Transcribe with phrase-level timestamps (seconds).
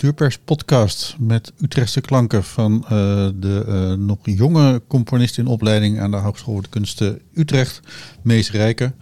[0.00, 2.88] Welkom bij de Cultuurpers podcast met Utrechtse klanken van uh,
[3.34, 7.80] de uh, nog jonge componist in opleiding aan de Hogeschool voor de Kunsten Utrecht,
[8.22, 8.94] Mees Rijken.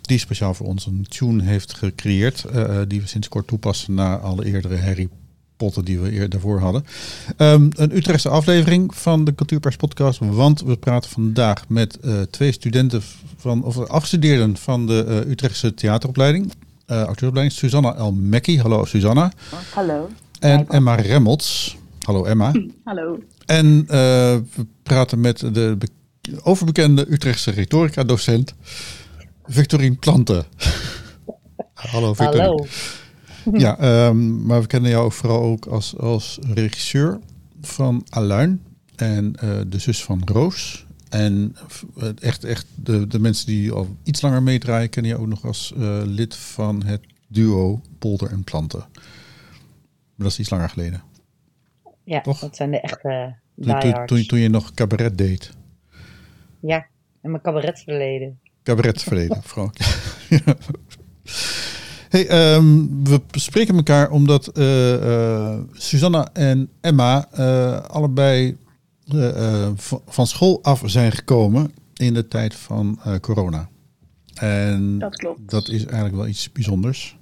[0.00, 4.16] Die speciaal voor ons een tune heeft gecreëerd, uh, die we sinds kort toepassen na
[4.16, 5.08] alle eerdere Harry
[5.56, 6.84] Potter die we eerder daarvoor hadden.
[7.38, 11.98] Um, een Utrechtse aflevering van de Cultuurpers podcast, want we praten vandaag met
[12.30, 13.02] twee studenten
[13.36, 16.52] van, of afgestudeerden van de Utrechtse theateropleiding
[16.92, 17.52] uh, acteuropleiding.
[17.52, 18.60] Susanna El Mekki.
[18.60, 19.32] Hallo Susanna.
[19.74, 20.08] Hallo.
[20.42, 21.76] En Emma Remmelts.
[21.98, 22.52] Hallo Emma.
[22.84, 23.18] Hallo.
[23.46, 25.78] En uh, we praten met de
[26.42, 28.54] overbekende Utrechtse retorica-docent
[29.44, 30.44] Victorine Planten.
[31.74, 32.42] Hallo Victorine.
[32.42, 32.66] Hallo.
[33.58, 37.18] Ja, um, maar we kennen jou vooral ook als, als regisseur
[37.60, 38.62] van Aluin
[38.96, 40.86] en uh, de zus van Roos.
[41.08, 41.56] En
[42.20, 45.72] echt, echt de, de mensen die al iets langer meedraaien, kennen je ook nog als
[45.76, 48.84] uh, lid van het duo Polder en Planten.
[50.14, 51.02] Maar dat is iets langer geleden.
[52.04, 52.38] Ja, Toch?
[52.38, 55.50] dat zijn de echte toen, toen, toen, toen, je nog cabaret deed.
[56.60, 56.86] Ja,
[57.20, 58.40] en mijn cabaretverleden.
[58.62, 59.72] Cabaretverleden, vooral.
[62.08, 67.28] Hey, um, we spreken elkaar omdat uh, uh, Susanna en Emma
[67.88, 68.56] allebei
[69.14, 69.70] uh,
[70.06, 73.68] van school af zijn gekomen in de tijd van uh, corona.
[74.34, 75.50] En dat klopt.
[75.50, 77.16] Dat is eigenlijk wel iets bijzonders.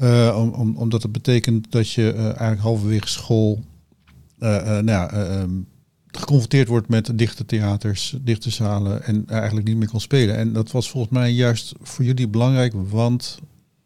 [0.00, 3.60] Uh, om, om, omdat het betekent dat je eigenlijk halverwege school
[4.38, 5.50] nou ja, ehm,
[6.18, 10.36] geconfronteerd wordt met dichte theaters, dichte zalen en eigenlijk niet meer kon spelen.
[10.36, 13.40] En dat was volgens mij juist voor jullie belangrijk, want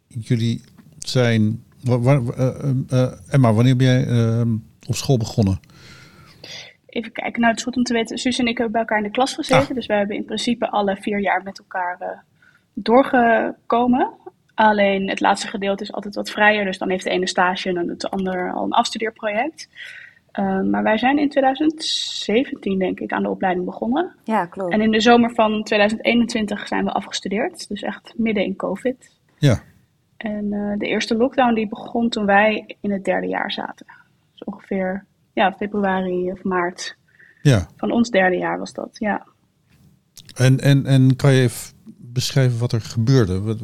[0.09, 0.63] jullie
[0.99, 1.65] zijn.
[3.29, 4.57] Emma, wanneer ben jij ehm,
[4.87, 5.61] op school begonnen?
[6.87, 8.99] Even kijken, nou het is goed om te weten, Suus en ik hebben bij elkaar
[8.99, 9.69] in de klas gezeten.
[9.69, 9.75] Ah.
[9.75, 12.09] Dus wij hebben in principe alle vier jaar met elkaar uh,
[12.75, 14.13] doorgekomen.
[14.57, 16.65] Alleen het laatste gedeelte is altijd wat vrijer.
[16.65, 19.69] Dus dan heeft de ene stage en het ander al een afstudeerproject.
[20.33, 24.15] Uh, maar wij zijn in 2017 denk ik aan de opleiding begonnen.
[24.25, 24.73] Ja, klopt.
[24.73, 27.69] En in de zomer van 2021 zijn we afgestudeerd.
[27.69, 29.11] Dus echt midden in COVID.
[29.39, 29.63] Ja.
[30.17, 33.87] En uh, de eerste lockdown die begon toen wij in het derde jaar zaten.
[34.33, 36.97] Dus ongeveer ja, februari of maart.
[37.43, 37.69] Ja.
[37.77, 39.27] Van ons derde jaar was dat, ja.
[40.35, 43.59] En, en, en kan je even beschrijven wat er gebeurde?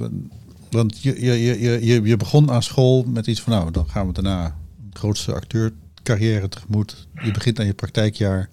[0.73, 4.13] Want je, je, je, je, begon aan school met iets van, nou, dan gaan we
[4.13, 4.55] daarna
[4.93, 7.09] grootste acteurcarrière tegemoet.
[7.23, 8.49] Je begint aan je praktijkjaar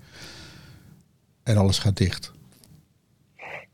[1.43, 2.31] en alles gaat dicht.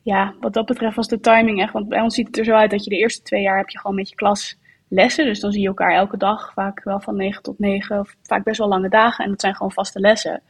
[0.01, 2.53] Ja, wat dat betreft was de timing echt, want bij ons ziet het er zo
[2.53, 4.57] uit dat je de eerste twee jaar heb je gewoon met je klas
[4.87, 5.25] lessen.
[5.25, 8.43] Dus dan zie je elkaar elke dag, vaak wel van 9 tot 9, of vaak
[8.43, 9.23] best wel lange dagen.
[9.23, 10.41] En dat zijn gewoon vaste lessen.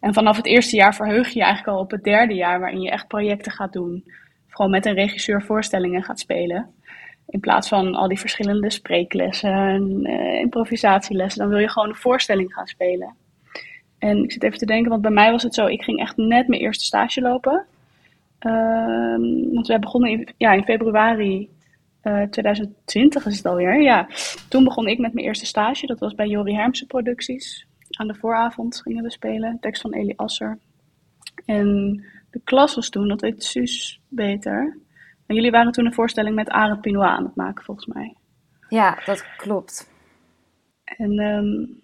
[0.00, 2.80] En vanaf het eerste jaar verheug je je eigenlijk al op het derde jaar, waarin
[2.80, 4.04] je echt projecten gaat doen.
[4.48, 6.74] Gewoon met een regisseur voorstellingen gaat spelen.
[7.26, 11.94] In plaats van al die verschillende spreeklessen en uh, improvisatielessen, dan wil je gewoon een
[11.94, 13.14] voorstelling gaan spelen.
[13.98, 16.16] En ik zit even te denken, want bij mij was het zo, ik ging echt
[16.16, 17.64] net mijn eerste stage lopen.
[18.40, 21.48] Uh, want we begonnen in, ja, in februari
[22.30, 24.08] 2020 eh, is het alweer, ja.
[24.48, 25.86] Toen begon ik met mijn eerste stage.
[25.86, 27.66] Dat was bij Jori Hermsen Producties.
[27.90, 29.58] Aan de vooravond gingen we spelen.
[29.60, 30.58] Tekst van Eli Asser.
[31.44, 34.76] En de klas was toen, dat weet Suus beter.
[35.26, 38.14] En jullie waren toen een voorstelling met Arend Pinois aan het maken, volgens mij.
[38.68, 39.90] Ja, dat klopt.
[40.84, 41.80] En um,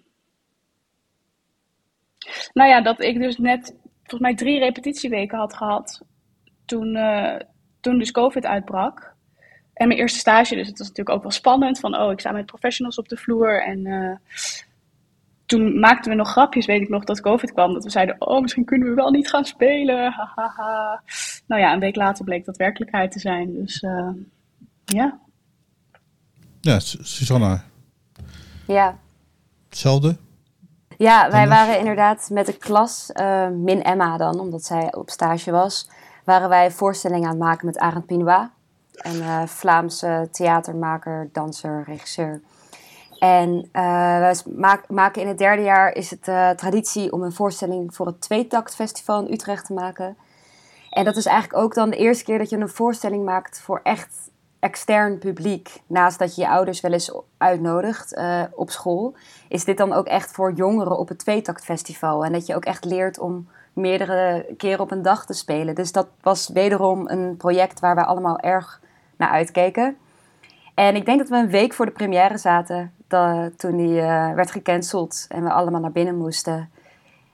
[2.53, 6.01] nou ja, dat ik dus net volgens mij drie repetitieweken had gehad
[6.65, 7.35] toen, uh,
[7.81, 9.15] toen dus COVID uitbrak.
[9.73, 11.79] En mijn eerste stage, dus het was natuurlijk ook wel spannend.
[11.79, 13.63] Van, oh, ik sta met professionals op de vloer.
[13.63, 14.15] En uh,
[15.45, 17.73] toen maakten we nog grapjes, weet ik nog, dat COVID kwam.
[17.73, 20.11] Dat we zeiden, oh, misschien kunnen we wel niet gaan spelen.
[20.11, 21.01] Ha, ha, ha.
[21.47, 23.53] Nou ja, een week later bleek dat werkelijkheid te zijn.
[23.53, 24.09] Dus uh,
[24.85, 25.19] ja.
[26.61, 27.63] Ja, Susanna.
[28.67, 28.97] Ja.
[29.69, 30.17] Hetzelfde?
[30.97, 35.51] Ja, wij waren inderdaad met de klas, uh, min Emma dan, omdat zij op stage
[35.51, 35.89] was,
[36.23, 38.47] waren wij voorstellingen aan het maken met Arend Pinois.
[38.93, 42.41] Een uh, Vlaamse theatermaker, danser, regisseur.
[43.23, 47.95] En uh, we maken in het derde jaar is het uh, traditie om een voorstelling
[47.95, 50.17] voor het Tweetakt Festival in Utrecht te maken.
[50.89, 53.79] En dat is eigenlijk ook dan de eerste keer dat je een voorstelling maakt voor
[53.83, 55.81] echt extern publiek.
[55.87, 59.15] Naast dat je je ouders wel eens uitnodigt uh, op school,
[59.49, 62.25] is dit dan ook echt voor jongeren op het Tweetakt Festival.
[62.25, 65.75] En dat je ook echt leert om meerdere keren op een dag te spelen.
[65.75, 68.81] Dus dat was wederom een project waar we allemaal erg
[69.17, 69.97] naar uitkeken.
[70.73, 74.33] En ik denk dat we een week voor de première zaten dat, toen die uh,
[74.33, 76.69] werd gecanceld en we allemaal naar binnen moesten.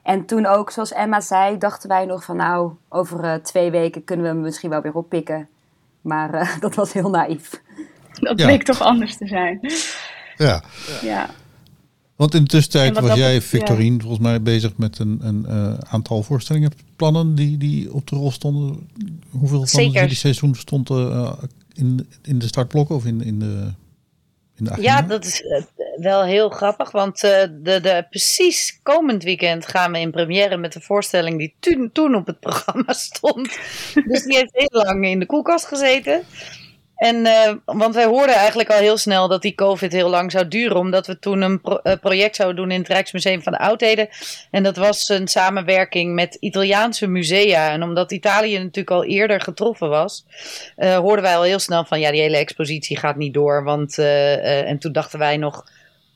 [0.02, 4.04] En toen ook, zoals Emma zei, dachten wij nog van nou, over uh, twee weken
[4.04, 5.48] kunnen we hem misschien wel weer oppikken.
[6.00, 7.62] Maar uh, dat was heel naïef.
[8.12, 9.60] Dat bleek toch anders te zijn.
[10.36, 10.62] Ja.
[11.02, 11.30] ja.
[12.16, 16.22] Want in de tussentijd was jij, Victorine, volgens mij bezig met een, een uh, aantal
[16.22, 18.88] voorstellingen, plannen die, die op de rol stonden.
[19.30, 21.32] Hoeveel van jullie seizoen stond uh,
[21.80, 23.72] in, in de startblokken of in, in de
[24.76, 25.62] ja, dat is eh,
[25.96, 30.72] wel heel grappig, want uh, de, de, precies komend weekend gaan we in première met
[30.72, 33.58] de voorstelling die toen, toen op het programma stond.
[34.06, 36.22] dus die heeft heel lang in de koelkast gezeten.
[37.00, 40.48] En, uh, want wij hoorden eigenlijk al heel snel dat die COVID heel lang zou
[40.48, 44.08] duren, omdat we toen een eh, project zouden doen in het Rijksmuseum van de Oudheden.
[44.50, 47.70] En dat was een samenwerking met Italiaanse musea.
[47.70, 50.24] En omdat Italië natuurlijk al eerder getroffen was,
[50.76, 53.64] uh, hoorden wij al heel snel van ja, die hele expositie gaat niet door.
[53.64, 55.64] Want, en toen dachten wij nog,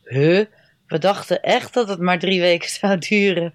[0.04, 0.44] huh?
[0.86, 3.54] We dachten echt dat het maar drie weken zou duren.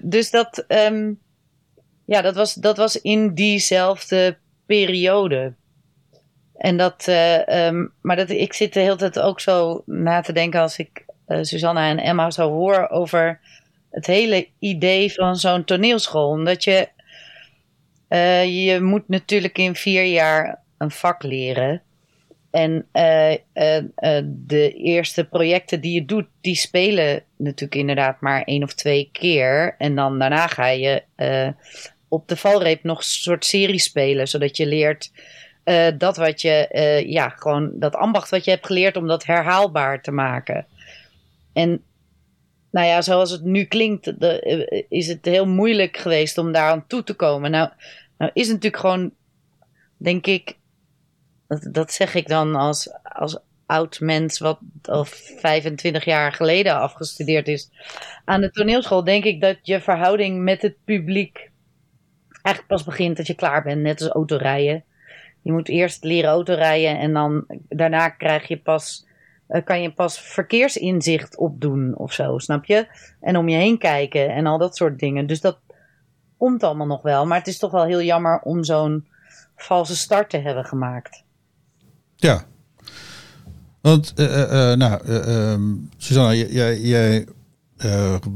[0.00, 1.20] dus dat, um,
[2.06, 5.54] ja, dat was, dat was in diezelfde periode.
[6.58, 10.32] En dat, uh, um, maar dat, ik zit de hele tijd ook zo na te
[10.32, 13.40] denken als ik uh, Susanna en Emma zo hoor over
[13.90, 16.28] het hele idee van zo'n toneelschool.
[16.28, 16.88] Omdat je,
[18.08, 21.82] uh, je moet natuurlijk in vier jaar een vak leren.
[22.50, 22.86] En
[24.46, 29.74] de eerste projecten die je doet, die spelen natuurlijk inderdaad maar één of twee keer.
[29.78, 31.02] En dan daarna ga je
[32.08, 35.10] op de valreep nog een soort serie spelen, zodat je leert
[35.66, 39.24] uh, dat wat je, uh, ja, gewoon dat ambacht wat je hebt geleerd om dat
[39.24, 40.66] herhaalbaar te maken.
[41.52, 41.82] En
[42.70, 46.70] nou ja, zoals het nu klinkt, de, uh, is het heel moeilijk geweest om daar
[46.70, 47.50] aan toe te komen.
[47.50, 47.70] Nou,
[48.18, 49.12] nou is natuurlijk gewoon,
[49.96, 50.56] denk ik,
[51.46, 57.48] dat, dat zeg ik dan als, als oud mens wat al 25 jaar geleden afgestudeerd
[57.48, 57.70] is.
[58.24, 61.50] Aan de toneelschool denk ik dat je verhouding met het publiek
[62.42, 64.84] eigenlijk pas begint dat je klaar bent, net als autorijden.
[65.46, 69.06] Je moet eerst leren autorijden en dan daarna krijg je pas,
[69.48, 72.86] uh, kan je pas verkeersinzicht opdoen of zo, snap je?
[73.20, 75.26] En om je heen kijken en al dat soort dingen.
[75.26, 75.58] Dus dat
[76.36, 77.26] komt allemaal nog wel.
[77.26, 79.06] Maar het is toch wel heel jammer om zo'n
[79.56, 81.22] valse start te hebben gemaakt.
[82.16, 82.44] Ja.
[83.80, 87.26] Want, uh, uh, nou, um, Susanna, jij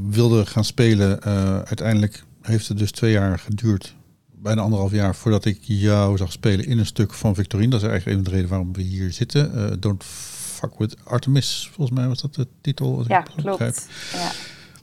[0.09, 1.23] wilde gaan spelen.
[1.65, 3.95] uiteindelijk heeft het dus twee jaar geduurd
[4.41, 7.69] bijna anderhalf jaar voordat ik jou zag spelen in een stuk van Victorine.
[7.69, 9.51] Dat is eigenlijk een van de reden waarom we hier zitten.
[9.55, 13.03] Uh, Don't Fuck With Artemis, volgens mij was dat de titel.
[13.07, 13.87] ja, klopt.
[14.13, 14.31] Ja.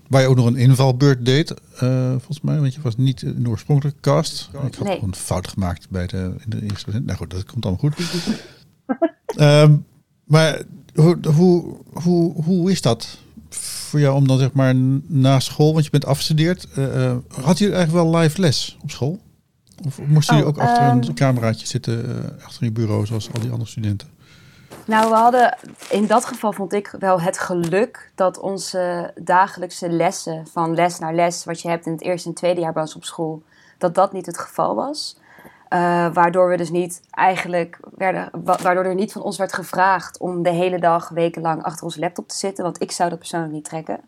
[0.09, 2.61] Waar je ook nog een invalbeurt deed, uh, volgens mij.
[2.61, 4.49] Want je was niet in de oorspronkelijke cast.
[4.53, 5.03] Ik had nee.
[5.03, 8.05] een fout gemaakt bij de, in de eerste Nou goed, dat komt allemaal goed.
[9.37, 9.87] um,
[10.25, 10.63] maar
[10.95, 13.19] hoe, hoe, hoe, hoe is dat
[13.49, 14.75] voor jou om dan zeg maar
[15.07, 19.21] na school, want je bent afgestudeerd, uh, had je eigenlijk wel live les op school?
[19.87, 23.33] Of moesten jullie oh, ook achter een ehm, cameraatje zitten, uh, achter je bureau, zoals
[23.33, 24.09] al die andere studenten?
[24.85, 25.57] Nou, we hadden
[25.91, 31.15] in dat geval vond ik wel het geluk dat onze dagelijkse lessen, van les naar
[31.15, 33.43] les, wat je hebt in het eerste en tweede jaar bij ons op school,
[33.79, 35.19] dat dat niet het geval was.
[35.73, 40.43] Uh, waardoor we dus niet eigenlijk werden, waardoor er niet van ons werd gevraagd om
[40.43, 43.65] de hele dag, wekenlang achter onze laptop te zitten, want ik zou dat persoonlijk niet
[43.65, 44.01] trekken.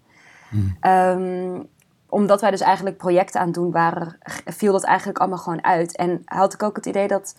[0.49, 0.77] Hmm.
[0.81, 1.69] Um,
[2.11, 5.97] omdat wij dus eigenlijk projecten aan doen waren, viel dat eigenlijk allemaal gewoon uit.
[5.97, 7.37] En had ik ook het idee dat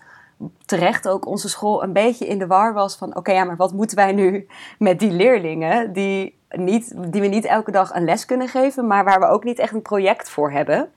[0.65, 3.15] terecht ook onze school een beetje in de war was van...
[3.15, 4.47] oké, ja, maar wat moeten wij nu
[4.79, 5.93] met die leerlingen...
[5.93, 8.87] Die, niet, die we niet elke dag een les kunnen geven...
[8.87, 10.89] maar waar we ook niet echt een project voor hebben...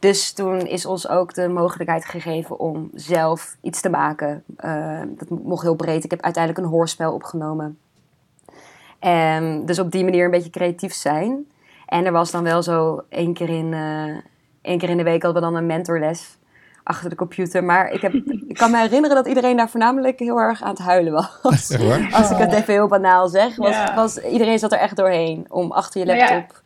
[0.00, 4.44] Dus toen is ons ook de mogelijkheid gegeven om zelf iets te maken.
[4.64, 6.04] Uh, dat mocht heel breed.
[6.04, 7.78] Ik heb uiteindelijk een hoorspel opgenomen.
[8.98, 11.46] En dus op die manier een beetje creatief zijn.
[11.90, 14.16] En er was dan wel zo één keer in, uh,
[14.62, 16.38] één keer in de week hadden we dan een mentorles
[16.82, 17.64] achter de computer.
[17.64, 18.12] Maar ik, heb,
[18.48, 21.40] ik kan me herinneren dat iedereen daar voornamelijk heel erg aan het huilen was.
[22.12, 23.56] Als ik het even heel banaal zeg.
[23.56, 26.62] Was, was, iedereen zat er echt doorheen om achter je laptop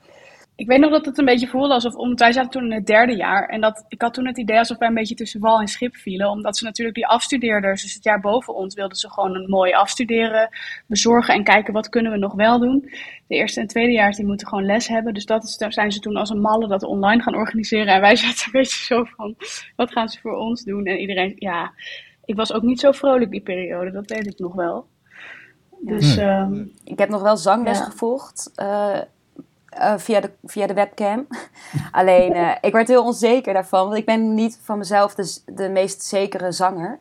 [0.57, 2.87] ik weet nog dat het een beetje voelde alsof, omdat wij zaten toen in het
[2.87, 3.49] derde jaar.
[3.49, 5.97] En dat, ik had toen het idee alsof wij een beetje tussen wal en schip
[5.97, 6.29] vielen.
[6.29, 9.73] Omdat ze natuurlijk die afstudeerders, dus het jaar boven ons, wilden ze gewoon een mooi
[9.73, 10.49] afstuderen,
[10.87, 12.81] bezorgen en kijken wat kunnen we nog wel doen.
[13.27, 15.15] De eerste en tweede jaar die moeten gewoon les hebben.
[15.15, 17.95] Dus dat is, daar zijn ze toen als een malle dat online gaan organiseren.
[17.95, 19.35] En wij zaten een beetje zo van,
[19.77, 20.85] wat gaan ze voor ons doen?
[20.85, 21.73] En iedereen, ja,
[22.25, 24.87] ik was ook niet zo vrolijk die periode, dat weet ik nog wel.
[25.81, 27.85] Dus, um, ik heb nog wel zangles ja.
[27.85, 28.53] gevolgd.
[28.57, 29.01] Uh,
[29.79, 31.27] uh, via, de, via de webcam.
[31.91, 35.69] Alleen, uh, ik werd heel onzeker daarvan, want ik ben niet van mezelf de, de
[35.69, 36.99] meest zekere zanger.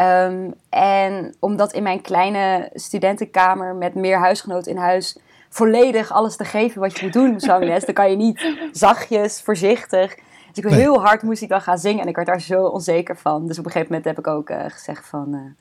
[0.00, 6.44] Um, en omdat in mijn kleine studentenkamer met meer huisgenoten in huis volledig alles te
[6.44, 10.14] geven wat je moet doen, zangles, dan kan je niet zachtjes, voorzichtig.
[10.52, 13.16] Dus ik heel hard moest ik dan gaan zingen en ik werd daar zo onzeker
[13.16, 13.46] van.
[13.46, 15.54] Dus op een gegeven moment heb ik ook uh, gezegd van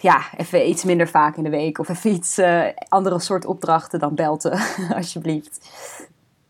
[0.00, 1.78] ja, even iets minder vaak in de week.
[1.78, 4.58] Of even iets uh, andere soort opdrachten dan belten,
[4.96, 5.68] alsjeblieft.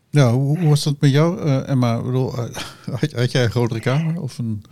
[0.09, 2.01] Ja, hoe, hoe, was dat met jou, uh, Emma?
[2.01, 4.21] Bedoel, had, had, jij een grotere kamer?
[4.21, 4.63] Of een...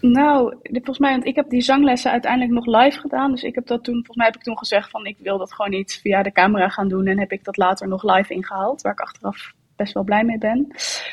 [0.00, 3.30] Nou, volgens mij, want ik heb die zanglessen uiteindelijk nog live gedaan.
[3.30, 5.52] Dus ik heb dat toen, volgens mij heb ik toen gezegd van ik wil dat
[5.52, 7.06] gewoon niet via de camera gaan doen.
[7.06, 10.38] En heb ik dat later nog live ingehaald, waar ik achteraf best wel blij mee
[10.38, 10.66] ben.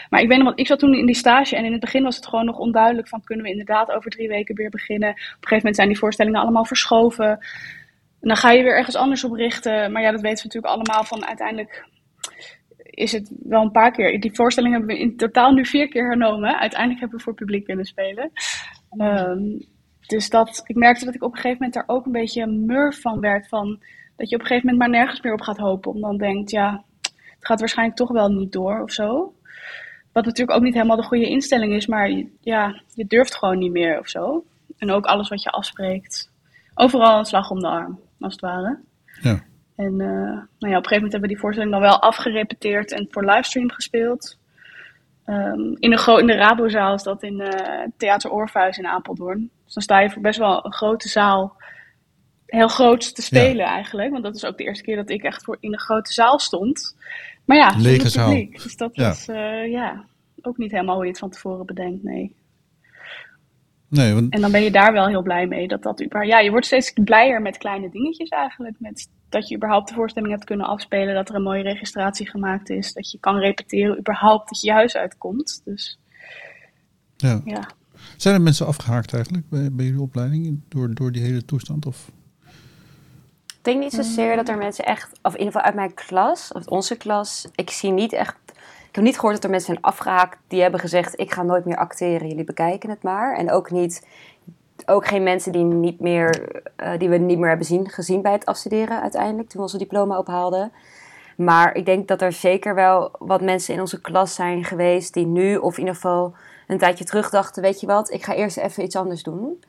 [0.10, 2.04] Maar ik weet nog, want ik zat toen in die stage en in het begin
[2.04, 5.10] was het gewoon nog onduidelijk van kunnen we inderdaad over drie weken weer beginnen.
[5.10, 7.30] Op een gegeven moment zijn die voorstellingen allemaal verschoven.
[8.22, 9.92] En dan ga je weer ergens anders op richten.
[9.92, 11.88] Maar ja, dat weten we natuurlijk allemaal van uiteindelijk
[13.00, 14.20] is het wel een paar keer.
[14.20, 16.60] Die voorstelling hebben we in totaal nu vier keer hernomen.
[16.60, 18.32] Uiteindelijk hebben we voor publiek kunnen spelen.
[18.98, 19.60] Ehm,
[20.08, 23.02] dus dat, ik merkte dat ik op een gegeven moment daar ook een beetje murf
[23.02, 23.48] van werd.
[23.48, 23.80] Van,
[24.16, 25.92] dat je op een gegeven moment maar nergens meer op gaat hopen.
[25.92, 26.84] Om dan denkt, ja,
[27.40, 29.34] het gaat waarschijnlijk toch wel niet door of zo.
[30.12, 33.72] Wat natuurlijk ook niet helemaal de goede instelling is, maar ja, je durft gewoon niet
[33.72, 34.46] meer of zo.
[34.78, 36.32] En ook alles wat je afspreekt.
[36.74, 38.80] Overal een slag om de arm, als het ware.
[39.22, 39.44] Ja.
[39.76, 42.92] En uh, nou ja, op een gegeven moment hebben we die voorstelling dan wel afgerepeteerd
[42.92, 44.38] en voor livestream gespeeld.
[45.26, 49.50] Um, in, de in de Rabozaal is dat in uh, Theater Orpheus in Apeldoorn.
[49.66, 51.56] Dus dan sta je voor best wel een grote zaal
[52.50, 54.12] heel groot te spelen eigenlijk.
[54.12, 56.40] Want dat is ook de eerste keer dat ik echt voor in een grote zaal
[56.40, 56.96] stond.
[57.46, 58.48] Maar ja, lege zaal.
[58.52, 59.08] Dus dat ja.
[59.08, 60.06] was uh, ja,
[60.42, 62.36] ook niet helemaal hoe je het van tevoren bedenkt, nee.
[63.90, 64.34] Nee, want...
[64.34, 65.68] En dan ben je daar wel heel blij mee.
[65.68, 68.76] Dat dat ja, je wordt steeds blijer met kleine dingetjes eigenlijk.
[68.80, 71.16] Met dat je überhaupt de voorstelling hebt kunnen afspelen.
[71.16, 72.94] Dat er een mooie registratie gemaakt is.
[72.94, 75.62] Dat je kan repeteren überhaupt dat je je huis uitkomt.
[75.66, 76.00] Dus
[77.18, 77.42] ja.
[77.46, 77.70] ja.
[78.18, 81.86] Zijn er mensen afgehaakt eigenlijk bij, bij jullie opleiding door, door die hele toestand?
[81.86, 82.12] Of?
[83.60, 86.52] Ik denk niet zozeer dat er mensen echt, of in ieder geval uit mijn klas,
[86.52, 88.36] of onze klas, ik zie niet echt.
[88.90, 91.66] Ik heb niet gehoord dat er mensen zijn afgehaakt die hebben gezegd: Ik ga nooit
[91.66, 93.36] meer acteren, jullie bekijken het maar.
[93.36, 94.08] En ook niet,
[94.86, 98.32] ook geen mensen die, niet meer, uh, die we niet meer hebben zien, gezien bij
[98.32, 100.72] het afstuderen uiteindelijk, toen we onze diploma ophaalden.
[101.38, 105.26] Maar ik denk dat er zeker wel wat mensen in onze klas zijn geweest die
[105.26, 106.34] nu, of in ieder geval
[106.68, 109.64] een tijdje terug dachten: Weet je wat, ik ga eerst even iets anders doen.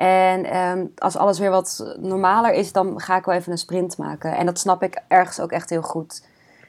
[0.00, 3.98] En um, als alles weer wat normaler is, dan ga ik wel even een sprint
[3.98, 4.36] maken.
[4.36, 6.26] En dat snap ik ergens ook echt heel goed.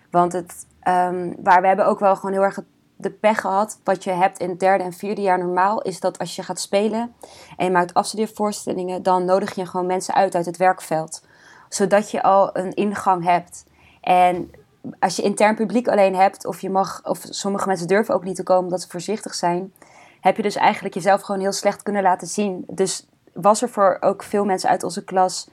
[0.10, 2.60] Want het, um, waar we hebben ook wel gewoon heel erg
[2.96, 3.80] de pech gehad.
[3.84, 6.60] Wat je hebt in het derde en vierde jaar normaal, is dat als je gaat
[6.60, 7.14] spelen
[7.58, 11.24] en je maakt afstudeervoorstellingen, dan nodig je gewoon mensen uit uit het werkveld.
[11.70, 13.66] Zodat je al een ingang hebt.
[14.02, 14.52] En
[15.00, 18.36] als je intern publiek alleen hebt, of je mag, of sommige mensen durven ook niet
[18.36, 19.74] te komen omdat ze voorzichtig zijn,
[20.22, 22.64] heb je dus eigenlijk jezelf gewoon heel slecht kunnen laten zien.
[22.68, 25.50] Dus was er voor ook veel mensen uit onze klas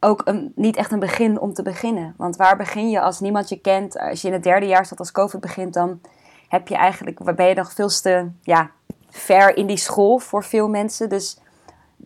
[0.00, 2.14] ook een, niet echt een begin om te beginnen.
[2.16, 3.98] Want waar begin je als niemand je kent?
[3.98, 6.00] Als je in het derde jaar staat als COVID begint, dan
[6.48, 8.70] heb je eigenlijk, ben je nog veel te ja,
[9.10, 11.08] ver in die school voor veel mensen.
[11.08, 11.38] Dus,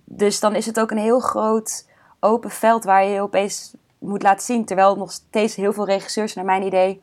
[0.04, 1.86] dus dan is het ook een heel groot
[2.20, 4.64] open veld waar je je opeens moet laten zien.
[4.64, 7.02] Terwijl nog steeds heel veel regisseurs, naar mijn idee,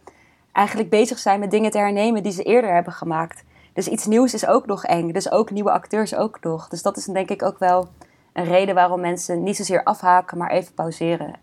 [0.51, 3.43] eigenlijk bezig zijn met dingen te hernemen die ze eerder hebben gemaakt.
[3.79, 5.11] Dus iets nieuws is ook nog eng.
[5.11, 6.67] Dus ook nieuwe acteurs ook nog.
[6.67, 7.89] Dus dat is denk ik ook wel
[8.33, 11.39] een reden waarom mensen niet zozeer afhaken, maar even pauzeren.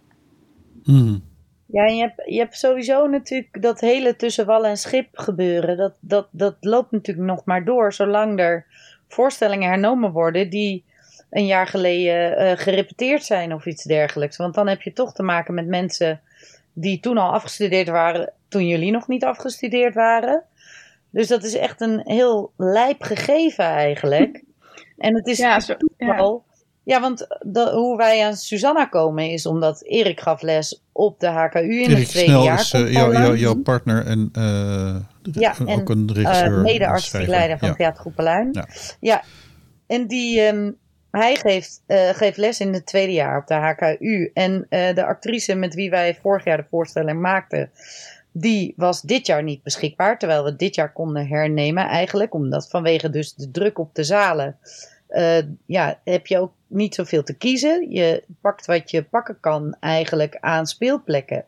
[0.85, 1.25] Hmm.
[1.67, 5.77] Ja, en je hebt, je hebt sowieso natuurlijk dat hele tussen wal en schip gebeuren.
[5.77, 8.67] Dat, dat, dat loopt natuurlijk nog maar door, zolang er
[9.09, 10.85] voorstellingen hernomen worden die
[11.31, 14.37] een jaar geleden uh, gerepeteerd zijn of iets dergelijks.
[14.37, 16.21] Want dan heb je toch te maken met mensen
[16.73, 20.45] die toen al afgestudeerd waren, toen jullie nog niet afgestudeerd waren.
[21.11, 24.43] Dus dat is echt een heel lijp gegeven eigenlijk.
[24.97, 26.41] En het is ja, zo, ja.
[26.83, 31.27] ja want de, hoe wij aan Susanna komen is omdat Erik gaf les op de
[31.27, 32.59] HKU in Erik het tweede Snel jaar.
[32.59, 36.53] is uh, jou, jou, jouw partner en, uh, ja, ook en, een regisseur.
[36.53, 37.75] Uh, mede-artistiek leider van ja.
[37.75, 38.49] Theatergroep Paluin.
[38.53, 38.69] Ja.
[39.01, 39.23] ja,
[39.87, 40.79] en die, um,
[41.11, 44.31] hij geeft, uh, geeft les in het tweede jaar op de HKU.
[44.35, 47.71] En uh, de actrice met wie wij vorig jaar de voorstelling maakten,
[48.39, 50.19] die was dit jaar niet beschikbaar.
[50.19, 52.35] Terwijl we dit jaar konden hernemen eigenlijk.
[52.35, 54.59] Omdat vanwege dus de druk op de zalen.
[55.09, 57.91] Uh, ja, heb je ook niet zoveel te kiezen.
[57.91, 61.45] Je pakt wat je pakken kan eigenlijk aan speelplekken.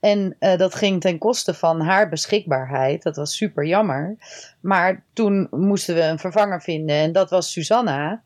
[0.00, 3.02] En uh, dat ging ten koste van haar beschikbaarheid.
[3.02, 4.16] Dat was super jammer.
[4.60, 6.96] Maar toen moesten we een vervanger vinden.
[6.96, 8.22] En dat was Susanna.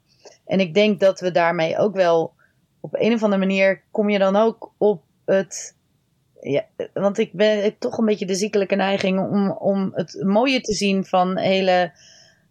[0.46, 2.36] En ik denk dat we daarmee ook wel.
[2.80, 5.76] Op een of andere manier kom je dan ook op het
[6.40, 10.60] ja, want ik ben ik toch een beetje de ziekelijke neiging om, om het mooie
[10.60, 11.92] te zien van hele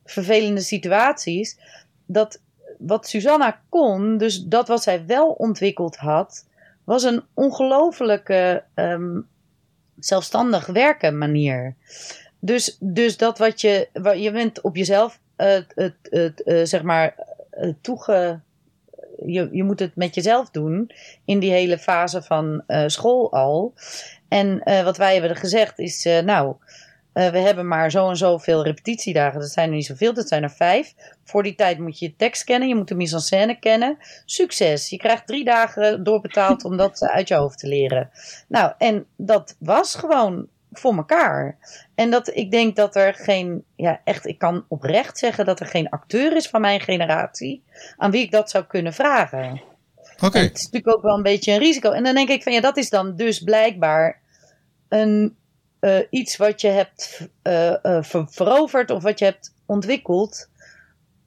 [0.06, 1.58] vervelende situaties.
[2.06, 2.42] Dat
[2.78, 6.46] wat Susanna kon, dus dat wat zij wel ontwikkeld had,
[6.84, 9.28] was een ongelofelijke um,
[10.00, 11.76] zelfstandig werken manier.
[12.40, 17.16] Dus, dus dat wat je, je bent op jezelf, uh, zeg maar,
[17.60, 18.40] uh, toege,
[19.26, 20.92] je, je moet het met jezelf doen
[21.26, 23.74] in die hele fase van school al.
[24.28, 26.56] En wat wij hebben gezegd is, nou,
[27.18, 29.40] uh, we hebben maar zo en zoveel repetitiedagen.
[29.40, 30.94] Dat zijn er niet zoveel, dat zijn er vijf.
[31.24, 33.98] Voor die tijd moet je je tekst kennen, je moet de mise en scène kennen.
[34.26, 34.90] Succes!
[34.90, 38.10] Je krijgt drie dagen doorbetaald om dat uit je hoofd te leren.
[38.48, 40.48] Nou, en dat was gewoon
[40.80, 41.58] voor elkaar.
[41.96, 45.66] En dat ik denk dat er geen, ja, echt, ik kan oprecht zeggen dat er
[45.66, 47.64] geen acteur is van mijn generatie
[47.98, 49.62] aan wie ik dat zou kunnen vragen.
[50.20, 50.40] Oké.
[50.40, 51.92] Het is natuurlijk ook wel een beetje een risico.
[51.92, 54.22] En dan denk ik van ja, dat is dan dus blijkbaar
[54.88, 55.36] een
[55.82, 60.50] uh, iets wat je hebt uh, uh, ver veroverd of wat je hebt ontwikkeld,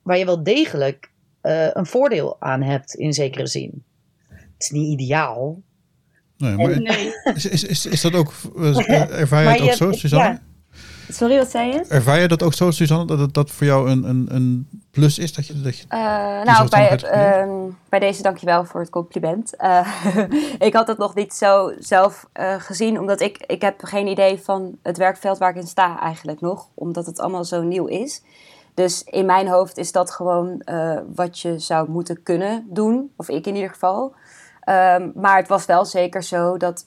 [0.03, 1.11] waar je wel degelijk
[1.43, 3.85] een voordeel aan hebt in zekere zin.
[4.29, 5.63] Het is niet ideaal.
[6.41, 7.13] Nee, maar nee.
[7.35, 8.33] Is, is, is, is, dat ook,
[9.11, 10.25] ervaar je het ook zo, Suzanne?
[10.25, 10.41] Ja.
[11.13, 11.85] Sorry, wat zei je?
[11.89, 15.19] Ervaar je dat ook zo, Suzanne, dat het dat voor jou een, een, een plus
[15.19, 15.35] is?
[15.35, 15.99] Dat je, dat je uh,
[16.43, 19.55] nou, bij, uh, bij deze dankjewel voor het compliment.
[19.59, 19.89] Uh,
[20.59, 24.41] ik had het nog niet zo zelf uh, gezien, omdat ik, ik heb geen idee
[24.41, 26.69] van het werkveld waar ik in sta eigenlijk nog.
[26.75, 28.23] Omdat het allemaal zo nieuw is.
[28.75, 30.63] Dus in mijn hoofd is dat gewoon
[31.15, 33.11] wat je zou moeten kunnen doen.
[33.17, 34.15] Of ik in ieder geval.
[34.71, 36.87] Um, maar het was wel zeker zo dat,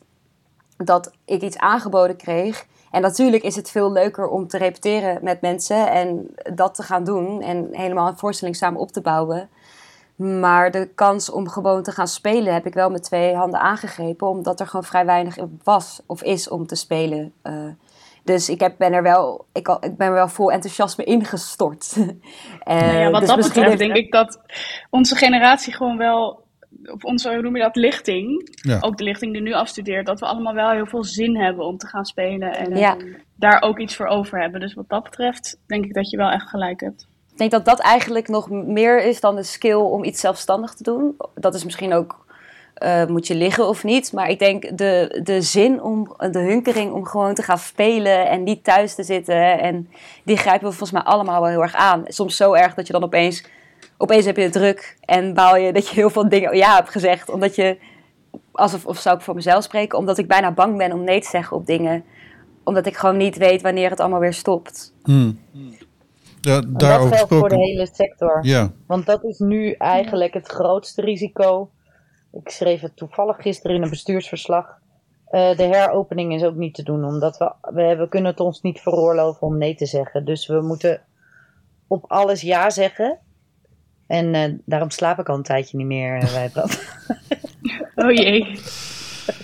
[0.78, 5.42] dat ik iets aangeboden kreeg en natuurlijk is het veel leuker om te repeteren met
[5.42, 9.50] mensen en dat te gaan doen en helemaal een voorstelling samen op te bouwen.
[10.16, 14.28] Maar de kans om gewoon te gaan spelen heb ik wel met twee handen aangegrepen,
[14.28, 17.34] omdat er gewoon vrij weinig was of is om te spelen.
[17.44, 17.54] Uh,
[18.24, 21.96] dus ik, heb, ben er wel, ik, al, ik ben er wel vol enthousiasme ingestort.
[21.98, 22.06] uh,
[23.02, 24.40] ja, wat dus dat betreft denk ik dat
[24.90, 26.43] onze generatie gewoon wel
[26.92, 30.26] op onze, hoe noem je dat, lichting, ook de lichting die nu afstudeert, dat we
[30.26, 32.98] allemaal wel heel veel zin hebben om te gaan spelen en
[33.36, 34.60] daar ook iets voor over hebben.
[34.60, 37.08] Dus wat dat betreft denk ik dat je wel echt gelijk hebt.
[37.32, 40.84] Ik denk dat dat eigenlijk nog meer is dan de skill om iets zelfstandig te
[40.84, 41.16] doen.
[41.36, 42.26] Dat is misschien ook,
[42.84, 44.14] uh, moet je liggen of niet.
[44.14, 48.44] Maar ik denk de, de zin om, de hunkering om gewoon te gaan spelen en
[48.44, 49.60] niet thuis te zitten.
[49.60, 49.90] En
[50.24, 52.04] die grijpen we volgens mij allemaal wel heel erg aan.
[52.06, 53.44] Soms zo erg dat je dan opeens
[53.98, 56.90] opeens heb je het druk en baal je dat je heel veel dingen ja hebt
[56.90, 57.30] gezegd.
[57.30, 57.78] Omdat je,
[58.52, 61.30] alsof of zou ik voor mezelf spreken, omdat ik bijna bang ben om nee te
[61.30, 62.04] zeggen op dingen.
[62.64, 64.94] Omdat ik gewoon niet weet wanneer het allemaal weer stopt.
[65.04, 65.40] Hmm.
[66.42, 68.40] Ja, dat geldt voor de hele sector.
[68.42, 68.72] Ja.
[68.88, 71.70] Want dat is nu eigenlijk het grootste risico.
[72.32, 74.66] Ik schreef het toevallig gisteren in een bestuursverslag.
[75.32, 78.62] Uh, de heropening is ook niet te doen, omdat we, we, we kunnen het ons
[78.62, 80.26] niet veroorloven om nee te zeggen.
[80.26, 81.02] Dus we moeten
[81.88, 83.20] op alles ja zeggen.
[84.08, 86.84] En uh, daarom slaap ik al een tijdje niet meer uh, bij dat.
[87.96, 88.48] oh jee.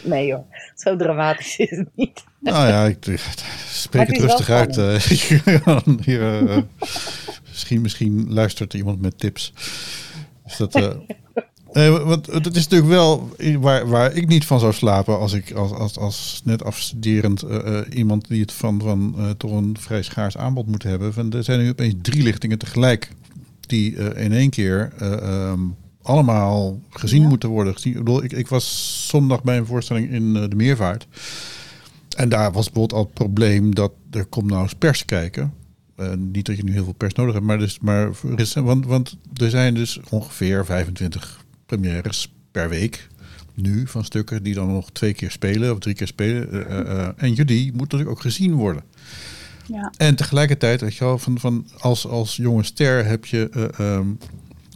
[0.03, 2.23] Nee joh, zo dramatisch is het niet.
[2.39, 3.19] Nou ja, ik
[3.67, 4.77] spreek het, het rustig uit.
[4.77, 4.95] Uh,
[6.05, 6.63] hier,
[7.47, 9.53] misschien, misschien luistert iemand met tips.
[10.43, 10.97] Dus dat,
[11.73, 15.51] Nee, want het is natuurlijk wel waar, waar ik niet van zou slapen als ik
[15.51, 20.01] als, als, als net afstuderend uh, iemand die het van, van uh, toch een vrij
[20.01, 21.13] schaars aanbod moet hebben.
[21.13, 23.11] Van, er zijn nu opeens drie lichtingen tegelijk
[23.69, 27.27] die uh, in één keer um, allemaal gezien ja.
[27.27, 27.73] moeten worden.
[27.73, 27.91] Gezien.
[27.91, 31.07] Ik, bedoel, ik, ik, was zondag bij een voorstelling in de Meervaart.
[32.17, 35.53] En daar was bijvoorbeeld al het probleem dat er komt nou eens pers kijken.
[35.99, 38.11] Uh, niet dat je nu heel veel pers nodig hebt, maar, dus, maar
[38.53, 43.07] want, want er zijn dus ongeveer 25 premières per week
[43.53, 46.53] nu van stukken die dan nog twee keer spelen of drie keer spelen.
[46.53, 48.83] Uh, uh, en jullie moeten natuurlijk ook gezien worden.
[49.97, 54.17] En tegelijkertijd, weet je wel, van, van als, als jonge ster heb je uh, um,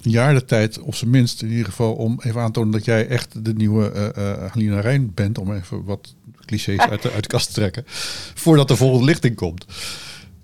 [0.03, 2.71] een jaar de tijd, op zijn minst in ieder geval, om even aan te tonen
[2.71, 4.13] dat jij echt de nieuwe
[4.55, 7.83] uh, Rijn bent, om even wat clichés uit de, uit de kast te trekken,
[8.33, 9.65] voordat de volgende lichting komt.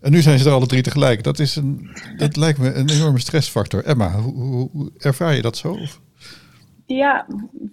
[0.01, 1.23] En nu zijn ze er alle drie tegelijk.
[1.23, 3.83] Dat, is een, dat lijkt me een enorme stressfactor.
[3.83, 5.71] Emma, hoe, hoe, ervaar je dat zo?
[5.71, 5.99] Of?
[6.95, 7.25] Ja,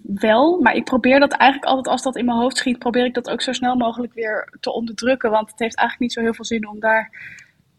[0.03, 0.61] wel.
[0.61, 3.29] Maar ik probeer dat eigenlijk altijd als dat in mijn hoofd schiet, probeer ik dat
[3.29, 5.31] ook zo snel mogelijk weer te onderdrukken.
[5.31, 7.11] Want het heeft eigenlijk niet zo heel veel zin om daar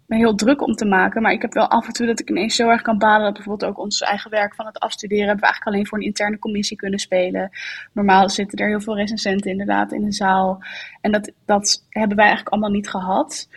[0.07, 1.23] me heel druk om te maken.
[1.23, 3.33] Maar ik heb wel af en toe dat ik ineens zo erg kan balen dat
[3.33, 6.39] bijvoorbeeld ook ons eigen werk van het afstuderen hebben we eigenlijk alleen voor een interne
[6.39, 7.51] commissie kunnen spelen.
[7.93, 10.63] Normaal zitten er heel veel recensenten inderdaad in de zaal.
[11.01, 13.49] En dat, dat hebben wij eigenlijk allemaal niet gehad.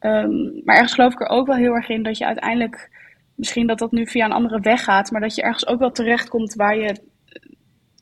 [0.00, 2.90] Um, maar ergens geloof ik er ook wel heel erg in dat je uiteindelijk,
[3.34, 5.90] misschien dat dat nu via een andere weg gaat, maar dat je ergens ook wel
[5.90, 7.06] terechtkomt waar je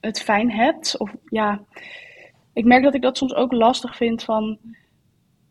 [0.06, 0.98] het fijn hebt.
[0.98, 1.60] Of ja,
[2.52, 4.58] ik merk dat ik dat soms ook lastig vind van.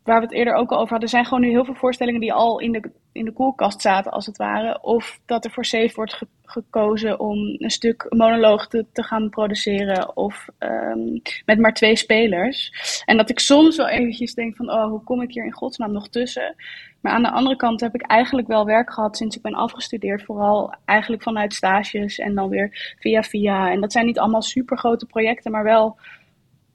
[0.06, 2.32] Waar we het eerder ook al over hadden, zijn gewoon nu heel veel voorstellingen die
[2.32, 4.82] al in de, in de koelkast zaten, als het ware.
[4.82, 10.16] Of dat er voor Safe wordt gekozen om een stuk monoloog te, te gaan produceren.
[10.16, 12.72] Of um, met maar twee spelers.
[13.04, 15.92] En dat ik soms wel eventjes denk van, oh, hoe kom ik hier in godsnaam
[15.92, 16.54] nog tussen?
[17.00, 20.22] Maar aan de andere kant heb ik eigenlijk wel werk gehad sinds ik ben afgestudeerd.
[20.22, 23.70] Vooral eigenlijk vanuit stages en dan weer via via.
[23.70, 25.96] En dat zijn niet allemaal super grote projecten, maar wel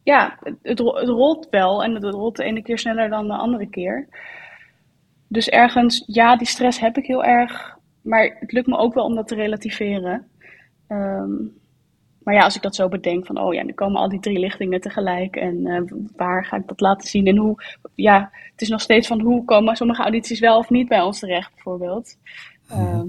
[0.04, 3.70] ja, het, het, rolt wel en het rolt de ene keer sneller dan de andere
[3.70, 4.08] keer.
[5.28, 9.06] Dus ergens, ja, die stress heb ik heel erg, maar het lukt me ook wel
[9.06, 10.28] om dat te relativeren.
[10.88, 11.32] Ehm,
[12.24, 14.40] maar ja, als ik dat zo bedenk van, oh ja, nu komen al die drie
[14.40, 15.82] lichtingen tegelijk en uh,
[16.16, 17.64] waar ga ik dat laten zien en hoe,
[17.96, 21.20] ja, het is nog steeds van hoe komen sommige audities wel of niet bij ons
[21.20, 22.18] terecht, bijvoorbeeld.
[22.72, 23.02] Uh,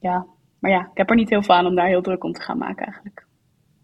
[0.00, 0.26] ja,
[0.58, 2.42] maar ja, ik heb er niet heel veel aan om daar heel druk om te
[2.42, 3.26] gaan maken eigenlijk.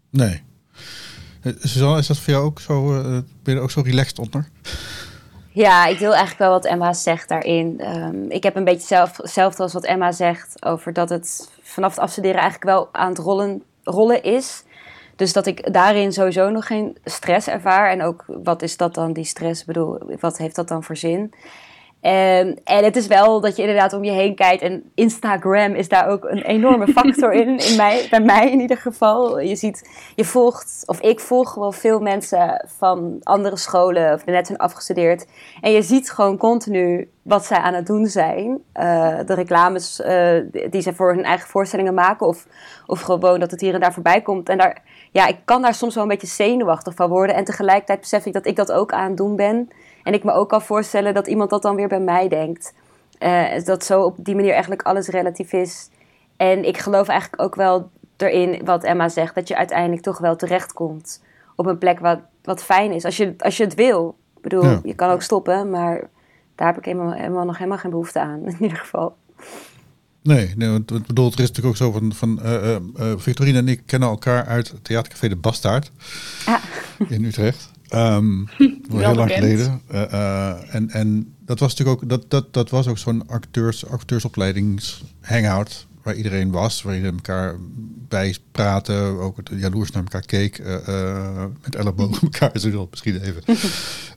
[0.09, 1.08] Nee, eh,
[1.43, 4.47] Suzanne, is dat voor jou ook zo, uh, ben je ook zo relaxed onder?
[5.51, 7.81] Ja, ik deel eigenlijk wel wat Emma zegt daarin.
[7.97, 11.89] Um, ik heb een beetje zelf, hetzelfde als wat Emma zegt over dat het vanaf
[11.89, 14.63] het afstuderen eigenlijk wel aan het rollen, rollen is.
[15.15, 17.91] Dus dat ik daarin sowieso nog geen stress ervaar.
[17.91, 19.65] En ook, wat is dat dan, die stress?
[19.65, 21.33] Bedoel, wat heeft dat dan voor zin?
[22.01, 24.61] Um, en het is wel dat je inderdaad om je heen kijkt.
[24.61, 28.77] En Instagram is daar ook een enorme factor in, in mij, bij mij in ieder
[28.77, 29.39] geval.
[29.39, 34.47] Je ziet, je volgt, of ik volg wel veel mensen van andere scholen, of net
[34.47, 35.27] zijn afgestudeerd.
[35.61, 38.47] En je ziet gewoon continu wat zij aan het doen zijn.
[38.49, 42.27] Uh, de reclames uh, die ze voor hun eigen voorstellingen maken.
[42.27, 42.47] Of,
[42.85, 44.49] of gewoon dat het hier en daar voorbij komt.
[44.49, 44.81] En daar,
[45.11, 47.35] ja, ik kan daar soms wel een beetje zenuwachtig van worden.
[47.35, 49.69] En tegelijkertijd besef ik dat ik dat ook aan het doen ben.
[50.03, 52.73] En ik me ook kan voorstellen dat iemand dat dan weer bij mij denkt.
[53.19, 55.89] Uh, dat zo op die manier eigenlijk alles relatief is.
[56.37, 60.35] En ik geloof eigenlijk ook wel erin, wat Emma zegt, dat je uiteindelijk toch wel
[60.35, 61.21] terechtkomt
[61.55, 63.05] op een plek wat, wat fijn is.
[63.05, 64.17] Als je, als je het wil.
[64.35, 66.09] Ik bedoel, je kan ook stoppen, maar
[66.55, 69.15] daar heb ik helemaal, helemaal, nog helemaal geen behoefte aan, in ieder geval.
[70.21, 73.57] Nee, nee want het bedoelt, er is natuurlijk ook zo van, van uh, uh, Victorine
[73.57, 75.91] en ik kennen elkaar uit theatercafé De Bastaard
[76.45, 76.61] ah.
[77.09, 77.71] in Utrecht.
[77.95, 78.47] Um,
[78.91, 79.81] heel lang geleden.
[79.91, 83.85] Uh, uh, en, en dat was natuurlijk ook, dat, dat, dat was ook zo'n acteurs,
[83.85, 85.87] acteursopleidings-hangout.
[86.03, 87.55] Waar iedereen was, waar iedereen elkaar
[88.07, 93.43] bij praatte, ook jaloers naar elkaar keek, uh, met ellebogen elkaar, zo misschien even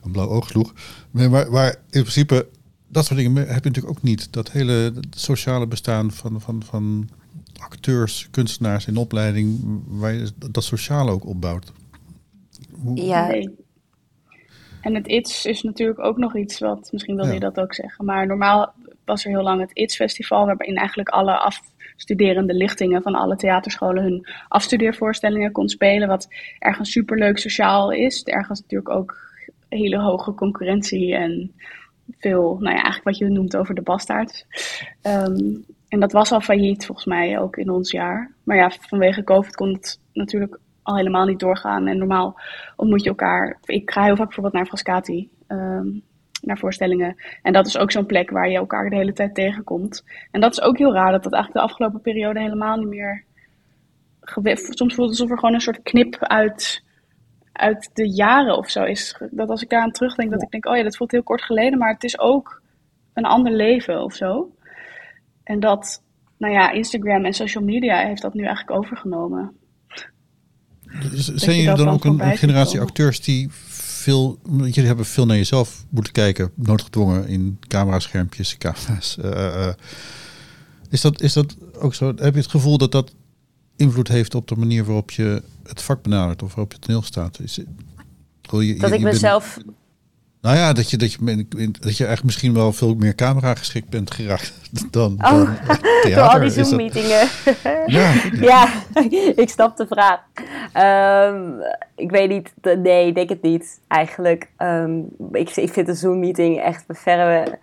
[0.03, 0.73] een blauw oog sloeg.
[1.11, 2.47] Maar, maar, maar in principe,
[2.87, 4.33] dat soort dingen heb je natuurlijk ook niet.
[4.33, 7.09] Dat hele sociale bestaan van, van, van
[7.57, 11.71] acteurs, kunstenaars in opleiding, waar je dat sociale ook opbouwt.
[12.95, 13.33] Ja,
[14.83, 18.05] en het ITS is natuurlijk ook nog iets wat, misschien wil je dat ook zeggen,
[18.05, 18.73] maar normaal
[19.05, 24.03] was er heel lang het ITS Festival, waarin eigenlijk alle afstuderende lichtingen van alle theaterscholen
[24.03, 26.27] hun afstudeervoorstellingen kon spelen, wat
[26.59, 28.23] ergens superleuk sociaal is.
[28.23, 29.31] Ergens natuurlijk ook
[29.69, 31.53] hele hoge concurrentie en
[32.17, 34.45] veel, nou ja, eigenlijk wat je noemt over de bastaard.
[35.01, 35.55] Ehm,
[35.87, 38.31] en dat was al failliet volgens mij ook in ons jaar.
[38.43, 41.87] Maar ja, vanwege COVID kon het natuurlijk al helemaal niet doorgaan.
[41.87, 42.39] En normaal
[42.75, 43.57] ontmoet je elkaar.
[43.65, 46.03] Ik ga heel vaak bijvoorbeeld naar Frascati, um,
[46.41, 47.15] naar voorstellingen.
[47.41, 50.03] En dat is ook zo'n plek waar je elkaar de hele tijd tegenkomt.
[50.31, 53.23] En dat is ook heel raar, dat dat eigenlijk de afgelopen periode helemaal niet meer.
[54.55, 56.83] Soms voelt het alsof er gewoon een soort knip uit,
[57.51, 59.21] uit de jaren of zo is.
[59.31, 61.41] Dat als ik daar aan terugdenk, dat ik denk: oh ja, dat voelt heel kort
[61.41, 62.61] geleden, maar het is ook
[63.13, 64.51] een ander leven of zo.
[65.43, 66.03] En dat,
[66.37, 69.57] nou ja, Instagram en social media heeft dat nu eigenlijk overgenomen.
[71.13, 76.13] Zijn jullie dan ook een, generatie acteurs die veel, jullie hebben veel naar jezelf moeten
[76.13, 79.17] kijken, noodgedwongen in camera-schermpjes, camera's.
[79.23, 79.67] Uh,
[80.89, 82.07] is, dat, is dat ook zo?
[82.15, 83.13] Heb je het gevoel dat dat
[83.75, 87.39] invloed heeft op de manier waarop je het vak benadert of waarop je toneel staat?
[87.39, 89.57] Is, je, dat ik mezelf
[90.43, 93.89] nou ja, dat je, dat, je, dat je eigenlijk misschien wel veel meer camera geschikt
[93.89, 94.53] bent geraakt
[94.91, 95.57] dan, oh, dan
[96.15, 97.27] Door al die Zoom-meetingen.
[97.85, 98.13] ja.
[98.49, 98.67] ja,
[99.35, 100.19] ik snap de vraag.
[101.33, 101.61] Um,
[101.95, 104.49] ik weet niet, nee, ik denk het niet eigenlijk.
[104.57, 107.59] Um, ik, ik vind een Zoom-meeting echt verre...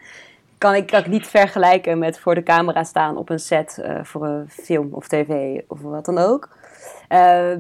[0.58, 3.98] Kan ik, kan ik niet vergelijken met voor de camera staan op een set uh,
[4.02, 6.48] voor een film of tv of wat dan ook.
[7.08, 7.52] Uh,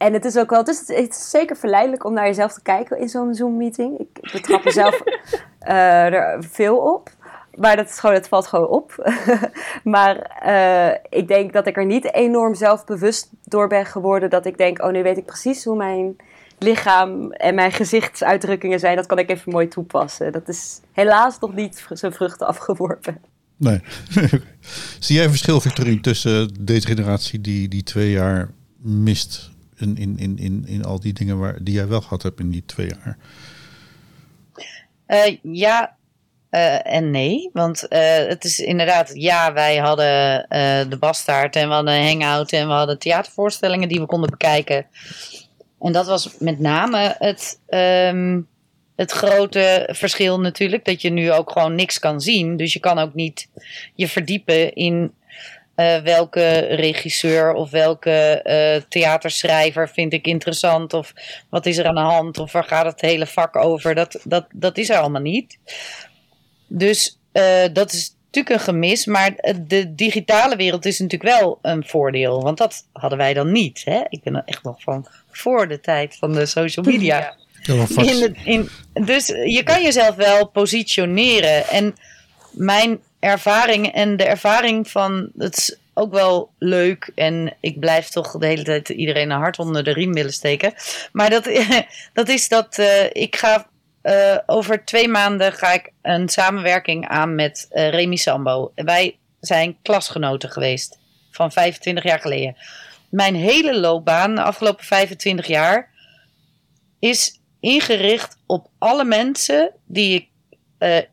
[0.00, 2.62] en het is ook wel, het is, het is zeker verleidelijk om naar jezelf te
[2.62, 3.98] kijken in zo'n Zoom-meeting.
[3.98, 7.10] Ik betrap mezelf uh, er veel op.
[7.54, 9.12] Maar dat is gewoon, het valt gewoon op.
[9.84, 14.30] maar uh, ik denk dat ik er niet enorm zelfbewust door ben geworden.
[14.30, 16.16] Dat ik denk, oh nu weet ik precies hoe mijn
[16.58, 18.96] lichaam en mijn gezichtsuitdrukkingen zijn.
[18.96, 20.32] Dat kan ik even mooi toepassen.
[20.32, 23.20] Dat is helaas nog niet zijn vruchten afgeworpen.
[23.56, 23.80] Nee.
[24.98, 28.50] Zie jij een verschil, Victorine, tussen deze generatie die die twee jaar
[28.82, 29.49] mist
[29.80, 32.50] in, in, in, in, in al die dingen waar, die jij wel gehad hebt in
[32.50, 33.18] die twee jaar?
[35.42, 35.96] ja,
[36.82, 40.46] en nee, want het is inderdaad, ja, wij hadden
[40.90, 44.86] de Bastaard en we hadden hangout en we hadden theatervoorstellingen die we konden bekijken.
[45.80, 48.40] En dat was met name het, ehm,
[48.96, 52.56] het grote verschil natuurlijk, dat je nu ook gewoon niks kan zien.
[52.56, 53.48] Dus je kan ook niet
[53.94, 55.12] je verdiepen in
[55.80, 61.12] uh, welke regisseur of welke uh, theaterschrijver vind ik interessant of
[61.48, 63.94] wat is er aan de hand of waar gaat het hele vak over.
[63.94, 65.58] Dat, dat, dat is er allemaal niet.
[66.66, 71.84] Dus uh, dat is natuurlijk een gemis, maar de digitale wereld is natuurlijk wel een
[71.86, 73.82] voordeel, want dat hadden wij dan niet.
[73.84, 74.00] Hè?
[74.08, 77.36] Ik ben er echt nog van voor de tijd van de social media.
[77.96, 81.68] In in, dus je kan jezelf wel positioneren.
[81.68, 81.94] En
[82.50, 87.12] mijn ervaring en de ervaring van het is ook wel leuk.
[87.14, 90.74] En ik blijf toch de hele tijd iedereen een hart onder de riem willen steken.
[91.12, 91.44] Maar dat,
[92.12, 93.68] dat is dat uh, ik ga.
[94.02, 98.72] Uh, over twee maanden ga ik een samenwerking aan met uh, Remy Sambo.
[98.74, 100.98] Wij zijn klasgenoten geweest
[101.30, 102.56] van 25 jaar geleden.
[103.10, 105.90] Mijn hele loopbaan, de afgelopen 25 jaar,
[106.98, 110.28] is ingericht op alle mensen die ik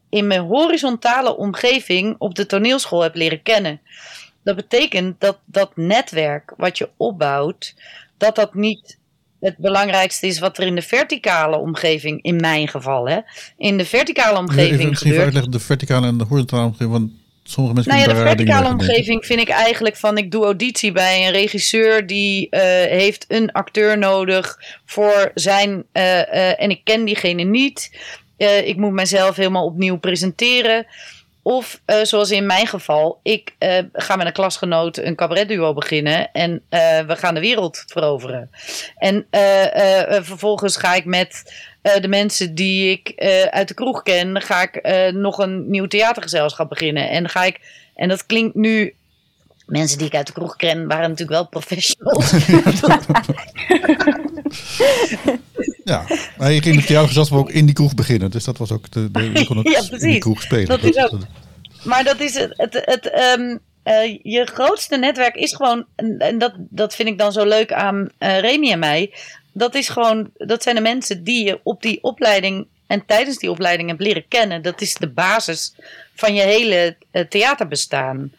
[0.10, 3.82] in mijn horizontale omgeving op de toneelschool heb leren kennen.
[4.44, 7.76] Dat betekent dat dat netwerk wat je opbouwt,
[8.18, 8.98] dat dat niet
[9.40, 13.20] het belangrijkste is wat er in de verticale omgeving, in mijn geval, hè,
[13.58, 15.24] in de verticale omgeving Even gebeurt.
[15.24, 17.12] uitleggen, de verticale en de horizontale omgeving, want
[17.44, 21.26] sommige mensen nou ja, de verticale omgeving vind ik eigenlijk van ik doe auditie bij
[21.26, 27.06] een regisseur die uh, heeft een acteur nodig voor zijn uh, uh, en ik ken
[27.06, 27.90] diegene niet.
[28.38, 30.86] Ik moet mezelf helemaal opnieuw presenteren.
[31.42, 33.56] Of zoals in mijn geval, ik
[33.94, 36.62] ga met een klasgenoot een cabaretduo beginnen en
[37.08, 38.50] we gaan de wereld veroveren.
[38.98, 39.28] En
[40.24, 41.54] vervolgens ga ik met
[42.02, 43.14] de mensen die ik
[43.50, 44.82] uit de kroeg ken, ga ik
[45.14, 47.10] nog een nieuw theatergezelschap beginnen.
[47.10, 47.60] En ga ik,
[47.96, 48.96] en dat klinkt nu.
[49.66, 52.32] Mensen die ik uit de kroeg ken, waren natuurlijk wel professionals.
[55.84, 56.06] ja,
[56.38, 58.32] maar je ging met jouw gezelschap ook in die kroeg beginnen.
[58.32, 60.68] Dus dat was ook de, de je kon ook ja, in die kroeg spelen.
[60.68, 61.18] Dat is ook,
[61.84, 62.54] maar dat is het.
[62.56, 65.86] het, het um, uh, je grootste netwerk is gewoon,
[66.18, 69.12] en dat, dat vind ik dan zo leuk aan uh, Remy en mij
[69.58, 73.52] dat is gewoon, dat zijn de mensen die je op die opleiding en tijdens die
[73.52, 74.62] opleiding hebt leren kennen.
[74.62, 75.76] Dat is de basis
[76.16, 78.32] van je hele uh, theaterbestaan.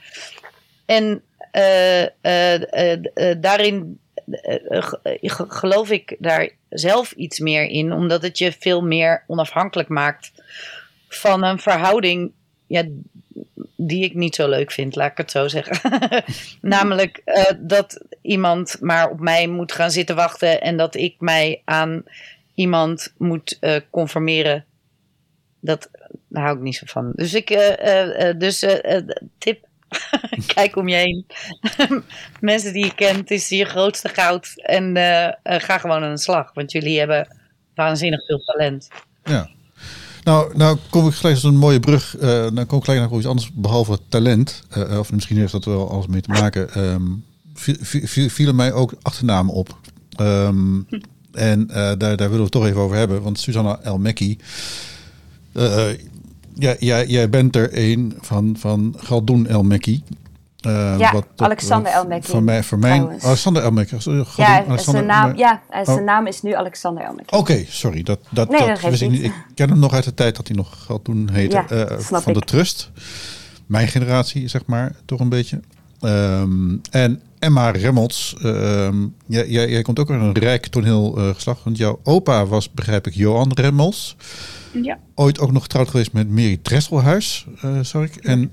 [0.86, 1.22] En
[3.40, 3.98] daarin
[5.48, 10.32] geloof ik daar zelf iets meer in, omdat het je veel meer onafhankelijk maakt
[11.08, 12.32] van een verhouding
[12.66, 12.84] ja,
[13.76, 16.00] die ik niet zo leuk vind, laat ik het zo zeggen.
[16.60, 17.22] Namelijk
[17.58, 22.02] dat iemand maar op mij moet gaan zitten wachten en dat ik mij aan
[22.54, 23.58] iemand moet
[23.90, 24.64] conformeren.
[25.60, 25.90] Dat,
[26.28, 27.12] daar hou ik niet zo van.
[27.14, 27.48] Dus ik,
[28.38, 28.66] dus
[29.38, 29.67] tip,
[30.55, 31.27] kijk om je heen.
[32.40, 34.53] Mensen die je kent, is je grootste goud.
[34.57, 34.96] En
[35.42, 37.37] ga gewoon aan de slag, want jullie hebben
[37.74, 38.88] waanzinnig veel talent.
[39.24, 39.48] Ja.
[40.29, 42.16] Nou, nou kom ik gelijk als een mooie brug.
[42.16, 42.22] Uh,
[42.53, 44.62] dan kom ik gelijk naar iets anders behalve talent.
[44.77, 46.81] Uh, of misschien heeft dat wel alles mee te maken.
[46.81, 47.24] Um,
[48.29, 49.77] vielen mij ook achternamen op.
[50.20, 50.87] Um,
[51.33, 53.22] en uh, daar, daar willen we het toch even over hebben.
[53.22, 54.38] Want Susanna El Mekki.
[56.58, 60.02] Ja, jij, jij bent er een van, van Galdoen El Mekki.
[60.66, 62.30] Uh, ja, wat, Alexander Elmekki.
[62.30, 63.96] Voor mij, voor mij Alexander Elmekki.
[64.36, 66.04] Ja, zijn naam, ja, zijn oh.
[66.04, 67.36] naam is nu Alexander Elmekki.
[67.36, 68.02] Oké, sorry.
[68.02, 69.24] Dat, dat, nee, dat, dat ik, niet.
[69.24, 71.64] ik ken hem nog uit de tijd dat hij nog geld toen heette.
[71.68, 72.34] Ja, uh, van ik.
[72.34, 72.90] de Trust.
[73.66, 75.60] Mijn generatie, zeg maar, toch een beetje.
[76.00, 78.36] Um, en Emma Remmels.
[78.44, 81.64] Um, jij, jij, jij, komt ook uit een rijk toneel geslacht.
[81.64, 84.16] Want jouw opa was, begrijp ik, Johan Remmels.
[84.72, 84.98] Ja.
[85.14, 88.16] Ooit ook nog getrouwd geweest met Mary Dresselhuis, uh, zag ik.
[88.16, 88.50] En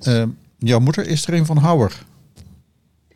[0.59, 2.03] Jouw moeder is er een van Houwer.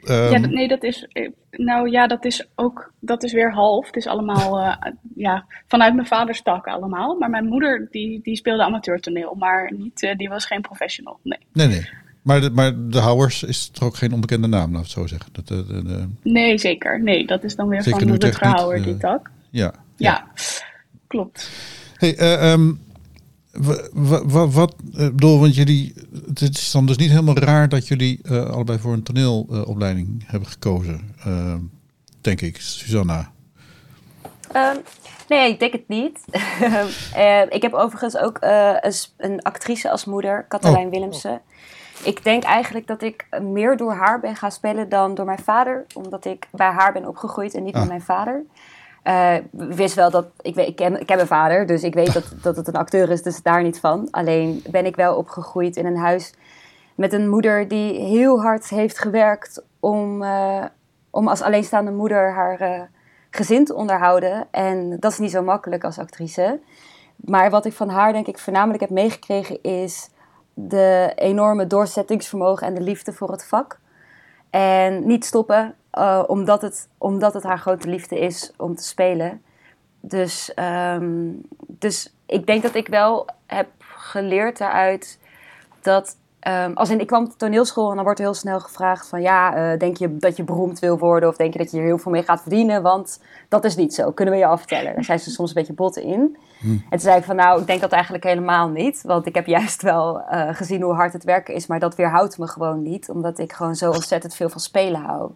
[0.01, 1.07] ja, ehm, nee, dat is.
[1.11, 2.93] Eh, nou ja, dat is ook.
[2.99, 3.85] Dat is weer half.
[3.85, 4.59] Het is allemaal.
[4.59, 4.75] Uh,
[5.15, 7.15] ja, vanuit mijn vaders tak allemaal.
[7.17, 9.35] Maar mijn moeder, die, die speelde amateurtoneel.
[9.35, 11.19] Maar niet, uh, die was geen professional.
[11.23, 11.39] Nee.
[11.53, 11.89] Nee, nee.
[12.21, 15.29] Maar de, maar de Houwers is toch ook geen onbekende naam, laat het zo zeggen.
[15.33, 17.03] Dat, de, de, Nee, zeker.
[17.03, 19.31] Nee, dat is dan weer van de Rutger Hauer, die tak.
[19.49, 19.73] Ja, ja.
[19.95, 20.27] ja.
[21.07, 21.49] klopt.
[21.97, 22.79] Hey, um,
[23.93, 25.93] wat, wat uh, bedoel, want jullie,
[26.27, 30.29] het is dan dus niet helemaal raar dat jullie uh, allebei voor een toneelopleiding uh,
[30.29, 31.15] hebben gekozen,
[32.21, 33.31] denk ik, Susanna.
[34.55, 34.77] Um,
[35.27, 36.19] nee, ik denk het niet.
[37.55, 40.91] ik heb overigens ook een, een, actrice als moeder, Katelijn oh.
[40.91, 41.41] Willemsen.
[42.03, 45.85] Ik denk eigenlijk dat ik meer door haar ben gaan spelen dan door mijn vader,
[45.93, 47.79] omdat ik bij haar ben opgegroeid en niet ah.
[47.79, 48.45] met mijn vader.
[49.09, 52.13] Uh, wist wel dat, ik, weet, ik, ken, ik ken mijn vader, dus ik weet
[52.13, 54.07] dat, dat het een acteur is, dus daar niet van.
[54.11, 56.33] Alleen ben ik wel opgegroeid in een huis
[56.95, 60.65] met een moeder die heel hard heeft gewerkt om, uh,
[61.09, 62.81] om als alleenstaande moeder haar uh,
[63.29, 64.47] gezin te onderhouden.
[64.51, 66.59] En dat is niet zo makkelijk als actrice.
[67.15, 70.09] Maar wat ik van haar denk ik voornamelijk heb meegekregen is
[70.53, 73.79] de enorme doorzettingsvermogen en de liefde voor het vak.
[74.49, 79.41] En niet stoppen, uh, omdat, het, omdat het haar grote liefde is om te spelen.
[79.99, 80.53] Dus,
[80.95, 85.19] um, dus ik denk dat ik wel heb geleerd daaruit
[85.81, 88.59] dat Um, als in, ik kwam op de toneelschool en dan wordt er heel snel
[88.59, 91.71] gevraagd van ja, uh, denk je dat je beroemd wil worden of denk je dat
[91.71, 92.81] je er heel veel mee gaat verdienen?
[92.81, 94.93] Want dat is niet zo, kunnen we je afvertellen.
[94.93, 96.37] Daar zijn ze soms een beetje botten in.
[96.59, 96.71] Hmm.
[96.71, 99.01] En toen zei ik van nou, ik denk dat eigenlijk helemaal niet.
[99.01, 102.37] Want ik heb juist wel uh, gezien hoe hard het werken is, maar dat weerhoudt
[102.37, 103.09] me gewoon niet.
[103.09, 105.31] Omdat ik gewoon zo ontzettend veel van spelen hou.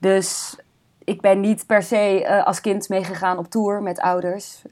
[0.00, 0.56] Dus
[1.04, 4.62] ik ben niet per se uh, als kind meegegaan op tour met ouders.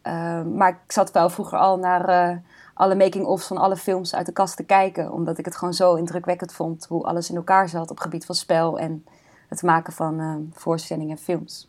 [0.55, 2.43] maar ik zat wel vroeger al naar
[2.75, 5.13] alle making-ofs van alle films uit de kast te kijken.
[5.13, 8.35] Omdat ik het gewoon zo indrukwekkend vond hoe alles in elkaar zat op gebied van
[8.35, 9.05] spel en
[9.49, 11.69] het maken van uh, voorstellingen en films.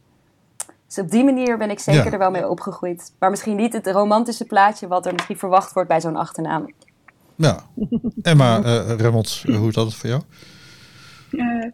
[0.87, 3.11] Dus op die manier ben ik zeker er wel mee opgegroeid.
[3.19, 6.73] Maar misschien niet het romantische plaatje wat er misschien verwacht wordt bij zo'n achternaam.
[7.35, 7.59] Ja.
[8.21, 10.21] Emma uh, Remmels, hoe is dat voor jou?
[11.37, 11.71] Uh,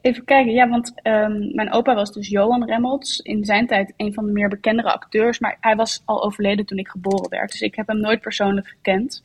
[0.00, 3.20] even kijken, ja, want um, mijn opa was dus Johan Remmels.
[3.20, 5.38] In zijn tijd een van de meer bekendere acteurs.
[5.38, 7.50] Maar hij was al overleden toen ik geboren werd.
[7.50, 9.22] Dus ik heb hem nooit persoonlijk gekend.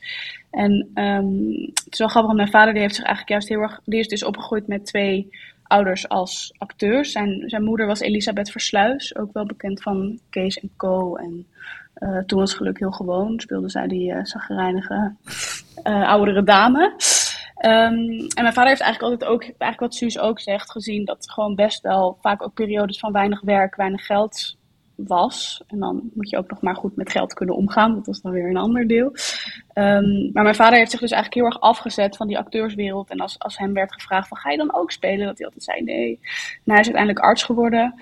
[0.52, 3.82] En um, het is wel grappig, mijn vader die heeft zich eigenlijk juist heel erg...
[3.86, 5.30] Die is dus opgegroeid met twee
[5.63, 7.12] ouders als acteurs.
[7.12, 9.15] Zijn, zijn moeder was Elisabeth Versluis.
[9.15, 11.15] Ook wel bekend van Kees Co.
[11.15, 11.48] En
[12.00, 13.39] uh, toen was geluk heel gewoon.
[13.39, 16.94] Speelde zij die uh, oudere dame.
[17.65, 21.32] Um, en mijn vader heeft eigenlijk altijd ook, eigenlijk wat Suus ook zegt, gezien dat
[21.32, 24.58] gewoon best wel vaak ook periodes van weinig werk, weinig geld
[24.95, 25.63] was.
[25.67, 27.95] En dan moet je ook nog maar goed met geld kunnen omgaan.
[27.95, 29.06] Dat was dan weer een ander deel.
[29.74, 33.10] Um, maar mijn vader heeft zich dus eigenlijk heel erg afgezet van die acteurswereld.
[33.10, 35.26] En als, als hem werd gevraagd van ga je dan ook spelen?
[35.26, 36.19] Dat hij altijd zei nee.
[36.65, 37.93] Hij is uiteindelijk arts geworden.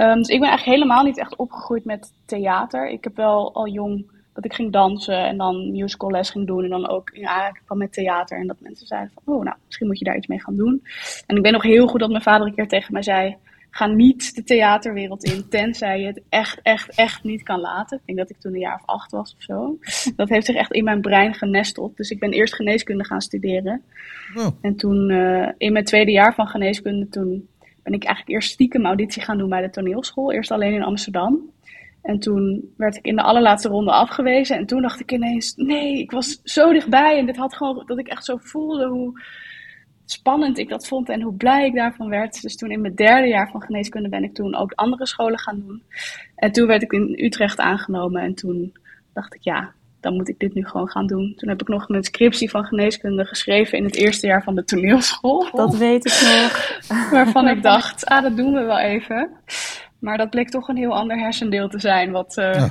[0.00, 2.88] Um, dus ik ben eigenlijk helemaal niet echt opgegroeid met theater.
[2.88, 6.64] Ik heb wel al jong dat ik ging dansen en dan musical les ging doen.
[6.64, 8.38] En dan ook ja, ik kwam met theater.
[8.38, 10.82] En dat mensen zeiden van, oh, nou, misschien moet je daar iets mee gaan doen.
[11.26, 13.36] En ik ben nog heel goed dat mijn vader een keer tegen mij zei...
[13.70, 17.96] Ga niet de theaterwereld in, tenzij je het echt, echt, echt niet kan laten.
[17.96, 19.78] Ik denk dat ik toen een jaar of acht was of zo.
[20.16, 21.96] Dat heeft zich echt in mijn brein genesteld.
[21.96, 23.82] Dus ik ben eerst geneeskunde gaan studeren.
[24.34, 24.46] Oh.
[24.60, 27.48] En toen, uh, in mijn tweede jaar van geneeskunde, toen
[27.82, 30.32] ben ik eigenlijk eerst stiekem auditie gaan doen bij de toneelschool.
[30.32, 31.50] Eerst alleen in Amsterdam.
[32.06, 34.56] En toen werd ik in de allerlaatste ronde afgewezen.
[34.56, 37.18] En toen dacht ik ineens, nee, ik was zo dichtbij.
[37.18, 39.20] En dit had gewoon, dat ik echt zo voelde hoe
[40.04, 42.42] spannend ik dat vond en hoe blij ik daarvan werd.
[42.42, 45.62] Dus toen in mijn derde jaar van geneeskunde ben ik toen ook andere scholen gaan
[45.66, 45.82] doen.
[46.36, 48.22] En toen werd ik in Utrecht aangenomen.
[48.22, 48.76] En toen
[49.12, 51.34] dacht ik, ja, dan moet ik dit nu gewoon gaan doen.
[51.36, 54.64] Toen heb ik nog een scriptie van geneeskunde geschreven in het eerste jaar van de
[54.64, 55.48] toneelschool.
[55.52, 56.80] Dat weet ik nog.
[57.10, 59.30] Waarvan ik dacht, ah, dat doen we wel even.
[60.06, 62.10] Maar dat bleek toch een heel ander hersendeel te zijn.
[62.10, 62.64] Wat, uh, ja.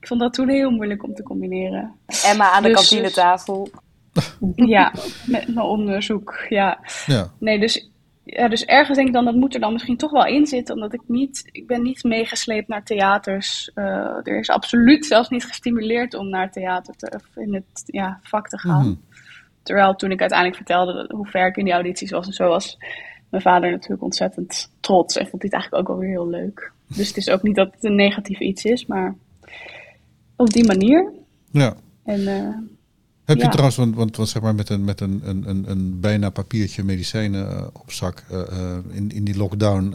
[0.00, 1.94] Ik vond dat toen heel moeilijk om te combineren.
[2.24, 3.68] Emma aan de dus, kantinetafel.
[4.54, 4.92] Ja,
[5.26, 6.44] met mijn onderzoek.
[6.48, 6.78] Ja.
[7.06, 7.30] ja.
[7.38, 7.90] Nee, dus,
[8.24, 10.74] ja, dus ergens denk ik dan dat moet er dan misschien toch wel in zitten.
[10.74, 13.70] Omdat ik niet, ik ben niet meegesleept naar theaters.
[13.74, 13.84] Uh,
[14.22, 18.58] er is absoluut zelfs niet gestimuleerd om naar theater te, in het ja, vak te
[18.58, 18.86] gaan.
[18.86, 19.00] Mm -hmm.
[19.62, 22.78] Terwijl toen ik uiteindelijk vertelde hoe ver ik in die audities was en zo was
[23.34, 26.72] mijn vader natuurlijk ontzettend trots en vond dit eigenlijk ook wel weer heel leuk.
[26.86, 29.14] Dus het is ook niet dat het een negatief iets is, maar
[30.36, 31.12] op die manier.
[31.50, 31.74] Ja.
[32.04, 32.56] En, uh,
[33.24, 33.48] Heb je ja.
[33.48, 37.52] trouwens, want, want, want, zeg maar met een, met een, een, een, bijna papiertje medicijnen
[37.52, 39.94] uh, op zak uh, in, in die lockdown,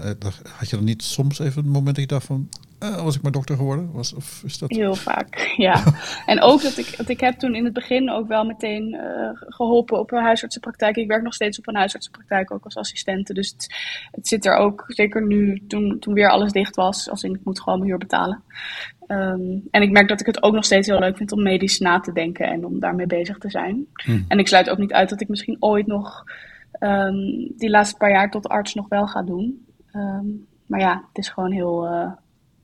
[0.58, 2.50] had je dan niet soms even het moment dat je dacht van,
[2.84, 3.92] uh, was ik maar dokter geworden?
[3.92, 4.70] Was, of is dat...
[4.70, 5.84] Heel vaak, ja.
[6.26, 9.30] en ook dat ik, dat ik heb toen in het begin ook wel meteen uh,
[9.34, 10.96] geholpen op een huisartsenpraktijk.
[10.96, 13.34] Ik werk nog steeds op een huisartsenpraktijk, ook als assistente.
[13.34, 13.76] Dus het,
[14.12, 17.44] het zit er ook, zeker nu, toen, toen weer alles dicht was, als in ik
[17.44, 18.44] moet gewoon mijn huur betalen.
[19.08, 21.80] Um, en ik merk dat ik het ook nog steeds heel leuk vind om medisch
[21.80, 23.86] na te denken en om daarmee bezig te zijn.
[23.94, 24.26] Hmm.
[24.28, 26.24] En ik sluit ook niet uit dat ik misschien ooit nog
[26.80, 29.66] um, die laatste paar jaar tot arts nog wel ga doen.
[29.94, 31.86] Um, maar ja, het is gewoon heel...
[31.86, 32.12] Uh,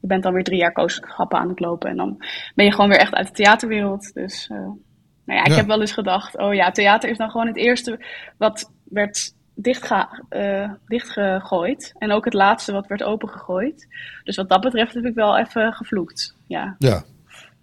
[0.05, 1.89] je bent dan weer drie jaar kooschappen aan het lopen.
[1.89, 2.23] En dan
[2.55, 4.13] ben je gewoon weer echt uit de theaterwereld.
[4.13, 5.55] Dus uh, nou ja, ik ja.
[5.55, 8.05] heb wel eens gedacht, oh ja, theater is dan gewoon het eerste
[8.37, 11.93] wat werd dichtga, uh, dichtgegooid.
[11.97, 13.87] En ook het laatste wat werd opengegooid.
[14.23, 16.35] Dus wat dat betreft heb ik wel even gevloekt.
[16.47, 17.03] Ja, ja.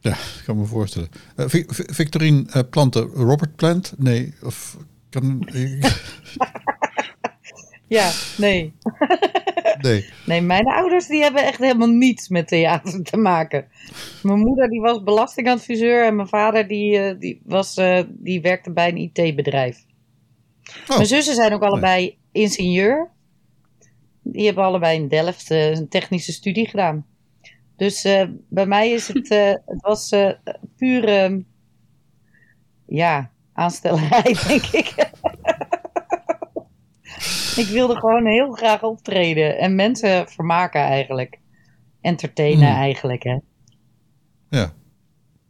[0.01, 1.09] ja ik kan me voorstellen.
[1.37, 3.95] Uh, Victorine uh, Planten, Robert Plant?
[3.99, 4.77] Nee, of
[5.11, 5.49] kan...
[7.93, 8.73] ja, nee.
[9.81, 10.09] Nee.
[10.27, 13.69] Nee, mijn ouders die hebben echt helemaal niets met theater te maken.
[14.23, 18.73] Mijn moeder die was belastingadviseur en mijn vader die, uh, die, was, uh, die werkte
[18.73, 19.85] bij een IT-bedrijf.
[20.89, 20.97] Oh.
[20.97, 23.11] Mijn zussen zijn ook allebei ingenieur.
[24.23, 27.07] Die hebben allebei in Delft uh, een technische studie gedaan.
[27.77, 28.03] Dus
[28.49, 29.29] bij mij is het,
[29.67, 30.15] het was
[30.77, 31.45] pure,
[32.87, 35.11] ja, aanstellerij, denk ik.
[37.57, 41.39] Ik wilde gewoon heel graag optreden en mensen vermaken eigenlijk.
[42.01, 42.81] Entertainen hmm.
[42.81, 43.39] eigenlijk, hè.
[44.49, 44.73] Ja,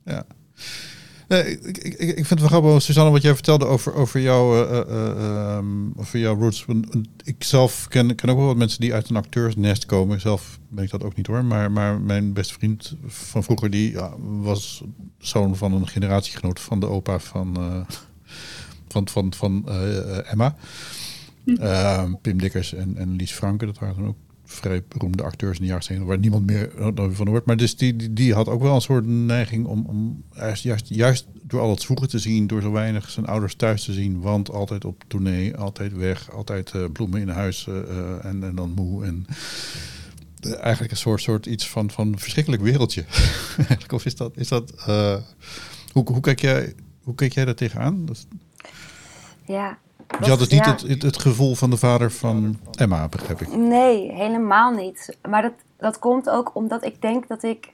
[0.05, 0.25] ja.
[1.29, 4.81] ik, ik, ik vind het wel grappig, Suzanne, wat jij vertelde over, over, jouw, uh,
[4.89, 6.65] uh, um, over jouw roots.
[7.25, 10.21] Ik zelf ken, ken ook wel wat mensen die uit een acteursnest komen.
[10.21, 11.45] Zelf ben ik dat ook niet hoor.
[11.45, 14.83] Maar, maar mijn beste vriend van vroeger, die ja, was
[15.19, 17.81] zoon van een generatiegenoot van de opa van, uh,
[18.89, 19.69] van, van, van
[20.25, 20.55] Emma.
[21.45, 25.63] Uh, Pim Dikkers en, en Lies Franke, dat waren dan ook vrij beroemde acteurs in
[25.63, 26.71] de jaren 70, waar niemand meer
[27.15, 27.47] van hoort.
[27.47, 30.25] Maar dus die, die, die, had ook wel een soort neiging om, om
[30.61, 33.93] juist, juist door al het vroeger te zien, door zo weinig zijn ouders thuis te
[33.93, 38.55] zien, want altijd op tournee, altijd weg, altijd uh, bloemen in huis uh, en, en
[38.55, 39.05] dan moe.
[39.05, 39.27] En
[40.61, 43.05] eigenlijk een soort, soort iets van, van verschrikkelijk wereldje.
[43.95, 44.73] of is dat, is dat
[45.93, 48.07] hoe, hoe, kijk jij, hoe kijk jij daar tegenaan?
[48.07, 48.27] Dat...
[49.47, 49.79] Ja,
[50.23, 53.57] je had dus niet het, het, gevoel van de vader van Emma, begrijp ik?
[53.57, 55.17] Nee, helemaal niet.
[55.29, 57.73] Maar dat, dat komt ook omdat ik denk dat ik.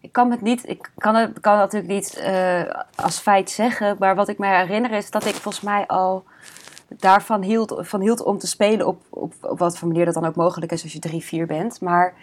[0.00, 0.68] Ik kan het niet.
[0.68, 2.62] Ik kan het kan natuurlijk niet uh,
[2.94, 3.96] als feit zeggen.
[3.98, 6.24] Maar wat ik me herinner is dat ik volgens mij al
[6.88, 10.26] daarvan hield, van hield om te spelen op, op, op wat voor manier dat dan
[10.26, 11.80] ook mogelijk is als je drie, vier bent.
[11.80, 12.14] Maar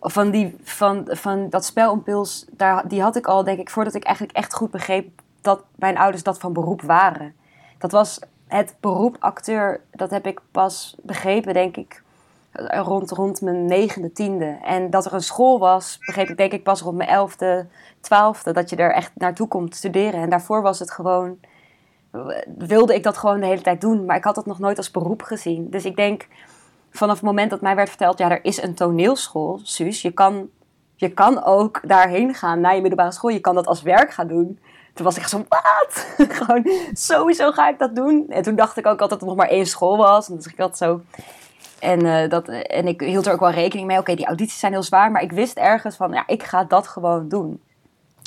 [0.00, 4.04] van, die, van, van dat spelimpuls, daar, die had ik al, denk ik, voordat ik
[4.04, 7.34] eigenlijk echt goed begreep dat mijn ouders dat van beroep waren.
[7.78, 12.02] Dat was het beroep acteur, dat heb ik pas begrepen, denk ik,
[12.68, 14.58] rond, rond mijn negende, tiende.
[14.62, 17.66] En dat er een school was, begreep ik denk ik pas rond mijn elfde,
[18.00, 20.20] twaalfde, dat je er echt naartoe komt studeren.
[20.20, 21.38] En daarvoor was het gewoon,
[22.56, 24.90] wilde ik dat gewoon de hele tijd doen, maar ik had het nog nooit als
[24.90, 25.70] beroep gezien.
[25.70, 26.28] Dus ik denk,
[26.90, 30.48] vanaf het moment dat mij werd verteld, ja, er is een toneelschool, Suus, je kan,
[30.94, 34.28] je kan ook daarheen gaan naar je middelbare school, je kan dat als werk gaan
[34.28, 34.58] doen.
[34.94, 36.06] Toen was ik zo, wat?
[36.36, 38.26] Gewoon, sowieso ga ik dat doen.
[38.28, 40.28] En toen dacht ik ook altijd dat er nog maar één school was.
[40.28, 41.00] En dus ik dat zo...
[41.78, 43.98] En, uh, dat, en ik hield er ook wel rekening mee.
[43.98, 45.10] Oké, die audities zijn heel zwaar.
[45.10, 47.62] Maar ik wist ergens van, ja, ik ga dat gewoon doen.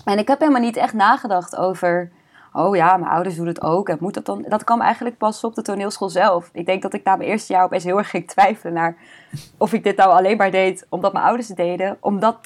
[0.06, 2.12] En ik heb helemaal niet echt nagedacht over...
[2.54, 3.90] Oh ja, mijn ouders doen het ook.
[3.90, 4.46] En moet dat dan...
[4.48, 6.50] Dat kwam eigenlijk pas op de toneelschool zelf.
[6.54, 8.96] Ik denk dat ik na mijn eerste jaar opeens heel erg ging twijfelen naar...
[9.58, 11.98] Of ik dit nou alleen maar deed omdat mijn ouders het deden.
[12.00, 12.38] Omdat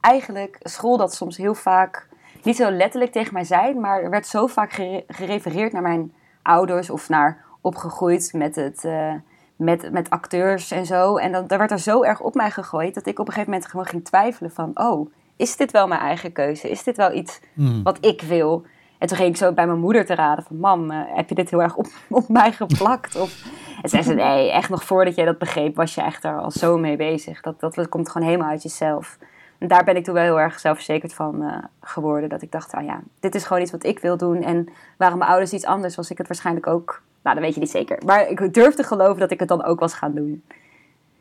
[0.00, 2.07] eigenlijk school dat soms heel vaak
[2.44, 4.72] niet zo letterlijk tegen mij zei, maar er werd zo vaak
[5.06, 6.12] gerefereerd naar mijn
[6.42, 9.12] ouders of naar opgegroeid met, het, uh,
[9.56, 11.16] met, met acteurs en zo.
[11.16, 13.52] En dan, daar werd er zo erg op mij gegooid dat ik op een gegeven
[13.52, 16.70] moment gewoon ging twijfelen van, oh, is dit wel mijn eigen keuze?
[16.70, 17.82] Is dit wel iets hmm.
[17.82, 18.66] wat ik wil?
[18.98, 20.56] En toen ging ik zo bij mijn moeder te raden van...
[20.56, 23.16] Mam, uh, heb je dit heel erg op, op mij geplakt?
[23.16, 23.42] Of,
[23.82, 25.76] en zei ze, nee, echt nog voordat jij dat begreep...
[25.76, 27.40] was je echt er al zo mee bezig.
[27.40, 29.18] Dat, dat, dat komt gewoon helemaal uit jezelf.
[29.58, 32.28] En daar ben ik toen wel heel erg zelfverzekerd van uh, geworden.
[32.28, 34.42] Dat ik dacht, ah ja, dit is gewoon iets wat ik wil doen.
[34.42, 37.02] En waren mijn ouders iets anders, was ik het waarschijnlijk ook...
[37.22, 38.02] Nou, dat weet je niet zeker.
[38.04, 40.42] Maar ik durf te geloven dat ik het dan ook was gaan doen.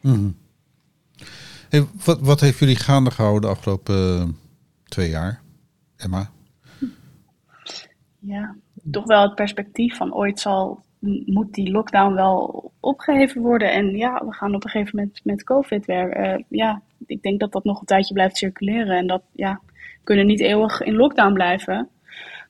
[0.02, 0.36] Mm
[1.70, 4.24] hey, wat, wat heeft jullie gaande gehouden de afgelopen uh,
[4.84, 5.42] twee jaar,
[5.98, 6.30] Emma?
[8.20, 8.56] Ja,
[8.92, 10.86] toch wel het perspectief van ooit zal
[11.26, 13.72] moet die lockdown wel opgeheven worden.
[13.72, 16.36] En ja, we gaan op een gegeven moment met COVID weer.
[16.36, 18.98] Uh, ja, ik denk dat dat nog een tijdje blijft circuleren.
[18.98, 19.62] En dat, ja,
[20.04, 21.90] kunnen niet eeuwig in lockdown blijven.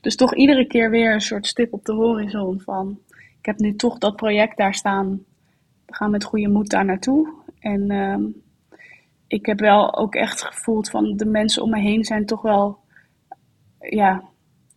[0.01, 2.99] Dus toch iedere keer weer een soort stip op de horizon van...
[3.39, 5.23] Ik heb nu toch dat project daar staan.
[5.85, 7.33] We gaan met goede moed daar naartoe.
[7.59, 8.17] En uh,
[9.27, 12.77] ik heb wel ook echt gevoeld van de mensen om me heen zijn toch wel...
[13.79, 14.23] Ja,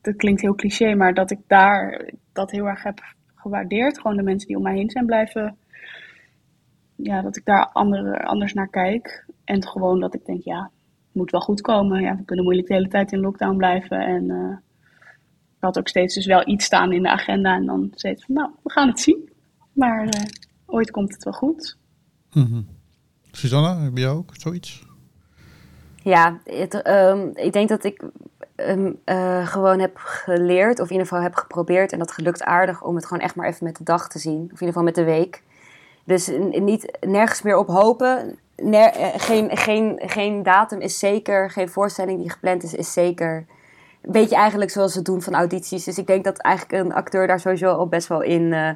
[0.01, 3.01] dat klinkt heel cliché, maar dat ik daar dat heel erg heb
[3.35, 4.01] gewaardeerd.
[4.01, 5.57] Gewoon de mensen die om mij heen zijn blijven.
[7.03, 9.27] Ja, dat ik daar ander, anders naar kijk.
[9.45, 12.01] En gewoon dat ik denk, ja, het moet wel goed komen.
[12.01, 14.01] Ja, we kunnen moeilijk de hele tijd in lockdown blijven.
[14.01, 14.57] En uh,
[15.57, 17.55] ik had ook steeds dus wel iets staan in de agenda.
[17.55, 19.33] En dan het van, nou, we gaan het zien.
[19.73, 20.11] Maar uh,
[20.67, 21.79] ooit komt het wel goed.
[22.33, 22.67] Mm -hmm.
[23.31, 24.89] Susanna, heb je ook zoiets?
[26.03, 28.05] Ja, het, um, ik denk dat ik
[28.57, 32.83] um, uh, gewoon heb geleerd, of in ieder geval heb geprobeerd, en dat gelukt aardig,
[32.83, 34.35] om het gewoon echt maar even met de dag te zien.
[34.35, 35.43] Of in ieder geval met de week.
[36.05, 38.39] Dus niet nergens meer op hopen.
[38.57, 38.87] Uh,
[39.17, 43.47] geen, geen, geen datum is zeker, geen voorstelling die gepland is, is zeker.
[44.03, 45.85] Een beetje eigenlijk zoals het doen van audities.
[45.85, 48.71] Dus ik denk dat eigenlijk een acteur daar sowieso al best wel in, uh,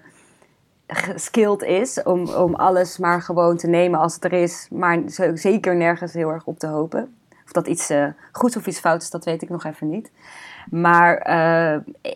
[1.14, 4.98] skilled is om, om alles maar gewoon te nemen als het er is, maar
[5.34, 7.16] zeker nergens heel erg op te hopen.
[7.44, 10.10] Of dat iets uh, goeds of iets fout is, dat weet ik nog even niet.
[10.70, 11.16] Maar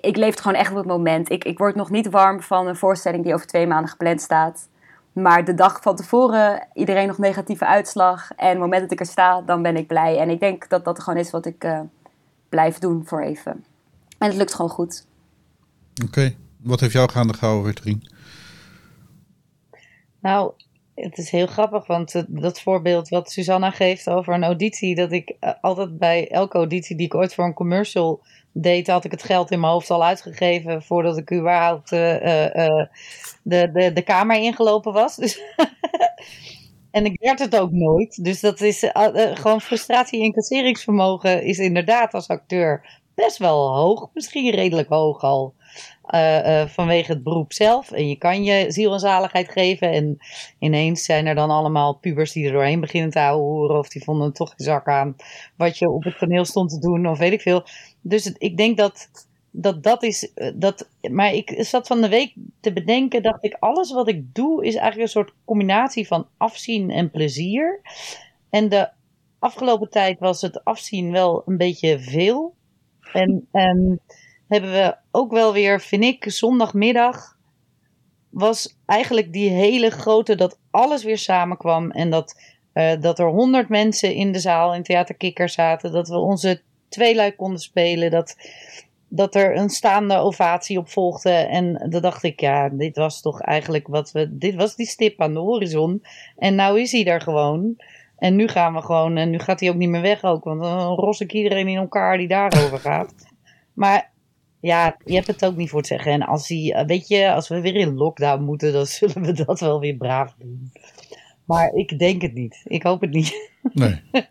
[0.01, 1.31] ik leef gewoon echt op het moment.
[1.31, 4.69] Ik, ik word nog niet warm van een voorstelling die over twee maanden gepland staat.
[5.23, 8.31] Maar de dag van tevoren, iedereen nog negatieve uitslag.
[8.37, 10.19] En het moment dat ik er sta, dan ben ik blij.
[10.19, 11.81] En ik denk dat dat gewoon is wat ik uh,
[12.49, 13.64] blijf doen voor even.
[14.19, 15.07] En het lukt gewoon goed.
[16.05, 16.35] Oké.
[16.62, 18.03] Wat heeft jou gaande gehouden, Witterien?
[20.21, 20.53] Nou,
[20.95, 25.12] het is heel grappig, want uh, dat voorbeeld wat Susanna geeft over een auditie, dat
[25.12, 29.11] ik uh, altijd bij elke auditie die ik ooit voor een commercial deed, had ik
[29.11, 31.99] het geld in mijn hoofd al uitgegeven voordat ik überhaupt uh,
[33.42, 35.16] de, de, de kamer ingelopen was.
[35.16, 35.42] Dus
[36.90, 38.24] en ik werd het ook nooit.
[38.24, 38.90] Dus dat is
[39.34, 44.11] gewoon frustratie en kasseringsvermogen is inderdaad als acteur best wel hoog.
[44.14, 45.55] Misschien redelijk hoog al.
[46.66, 47.90] Vanwege het beroep zelf.
[47.90, 49.92] En je kan je ziel en zaligheid geven.
[49.92, 50.18] En
[50.59, 53.78] ineens zijn er dan allemaal pubers die er doorheen beginnen te horen.
[53.78, 55.16] Of die vonden toch een zak aan
[55.57, 57.07] wat je op het toneel stond te doen.
[57.07, 57.64] Of weet ik veel.
[58.09, 59.09] Dus ik denk dat
[59.51, 60.31] dat, dat is.
[60.35, 63.23] Uh, dat, maar ik zat van de week te bedenken.
[63.23, 67.81] Dacht ik, alles wat ik doe is eigenlijk een soort combinatie van afzien en plezier.
[68.51, 68.89] En de
[69.39, 72.55] afgelopen tijd was het afzien wel een beetje veel.
[73.13, 73.49] En.
[73.53, 74.01] en
[74.49, 77.37] hebben we ook wel weer, vind ik, zondagmiddag
[78.31, 82.41] was eigenlijk die hele grote dat alles weer samenkwam en dat,
[82.75, 86.63] uh, dat er honderd mensen in de zaal in Theater Kikker zaten, dat we onze
[86.89, 88.36] tweeluik konden spelen, dat,
[89.09, 93.41] dat er een staande ovatie op volgde en dan dacht ik, ja, dit was toch
[93.41, 96.03] eigenlijk wat we, dit was die stip aan de horizon
[96.36, 97.76] en nou is hij er gewoon.
[98.18, 100.61] En nu gaan we gewoon, en nu gaat hij ook niet meer weg ook, want
[100.62, 103.14] dan ros ik iedereen in elkaar die daarover gaat.
[103.72, 104.11] Maar
[104.61, 106.12] ja, je hebt het ook niet voor te zeggen.
[106.12, 109.32] En als, die, eh, weet je, als we weer in lockdown moeten, dan zullen we
[109.32, 110.72] dat wel weer braaf doen.
[111.45, 112.62] Maar ik denk het niet.
[112.64, 113.51] Ik hoop het niet.
[113.72, 114.03] Nee.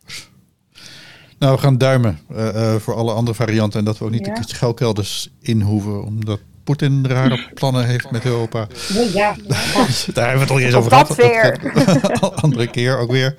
[1.40, 3.80] nou, we gaan duimen uh, uh, voor alle andere varianten.
[3.80, 4.34] En dat we ook niet ja.
[4.34, 6.04] de schuilkelders in hoeven.
[6.04, 8.68] Omdat Poetin rare plannen heeft met Europa.
[8.94, 9.36] Ja, ja.
[10.14, 11.62] Daar hebben we het al eens over dat gehad.
[11.62, 12.20] Weer.
[12.44, 13.36] andere keer ook weer.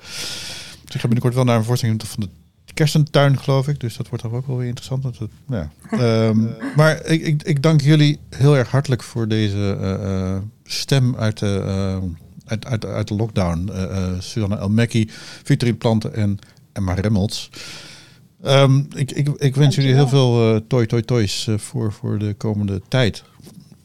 [0.85, 2.29] Dus ik ga binnenkort wel naar een voorstelling van de
[2.73, 3.79] kersentuin, geloof ik.
[3.79, 5.03] Dus dat wordt dan ook wel weer interessant.
[5.03, 5.15] Dat,
[5.47, 5.71] ja.
[6.27, 11.39] um, maar ik, ik, ik, dank jullie heel erg hartelijk voor deze uh, stem uit
[11.39, 12.09] de, uh,
[12.45, 13.69] uit, uit, uit de lockdown.
[13.71, 15.09] Uh, Susanne Elmecki,
[15.43, 16.39] Vitrin Planten en
[16.73, 17.49] Emma Remmels.
[18.45, 22.81] Um, ik, ik, ik wens jullie heel veel toi toi toys voor, voor de komende
[22.87, 23.23] tijd.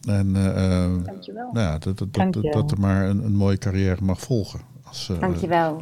[0.09, 1.53] En Dankjewel.
[1.53, 4.61] Nou ja, dat, dat, dat, dat er maar een, een mooie carrière mag volgen.
[4.83, 5.81] Als, Dankjewel.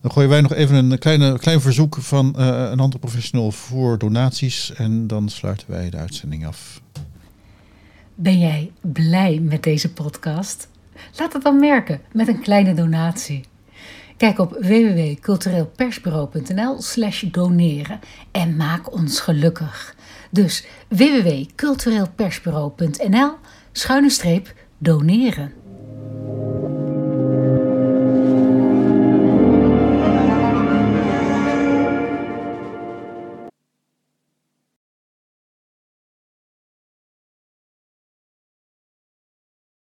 [0.00, 3.98] Dan gooien wij nog even een kleine, klein verzoek van uh, een andere professional voor
[3.98, 4.74] donaties.
[4.74, 6.80] En dan sluiten wij de uitzending af.
[8.14, 10.68] Ben jij blij met deze podcast?
[11.18, 13.44] Laat het dan merken met een kleine donatie.
[14.16, 18.00] Kijk op www.cultureelpersbureau.nl slash doneren
[18.30, 19.94] en maak ons gelukkig.
[20.30, 23.30] Dus www.cultureelpersbureau.nl
[23.72, 25.52] schuine streep doneren.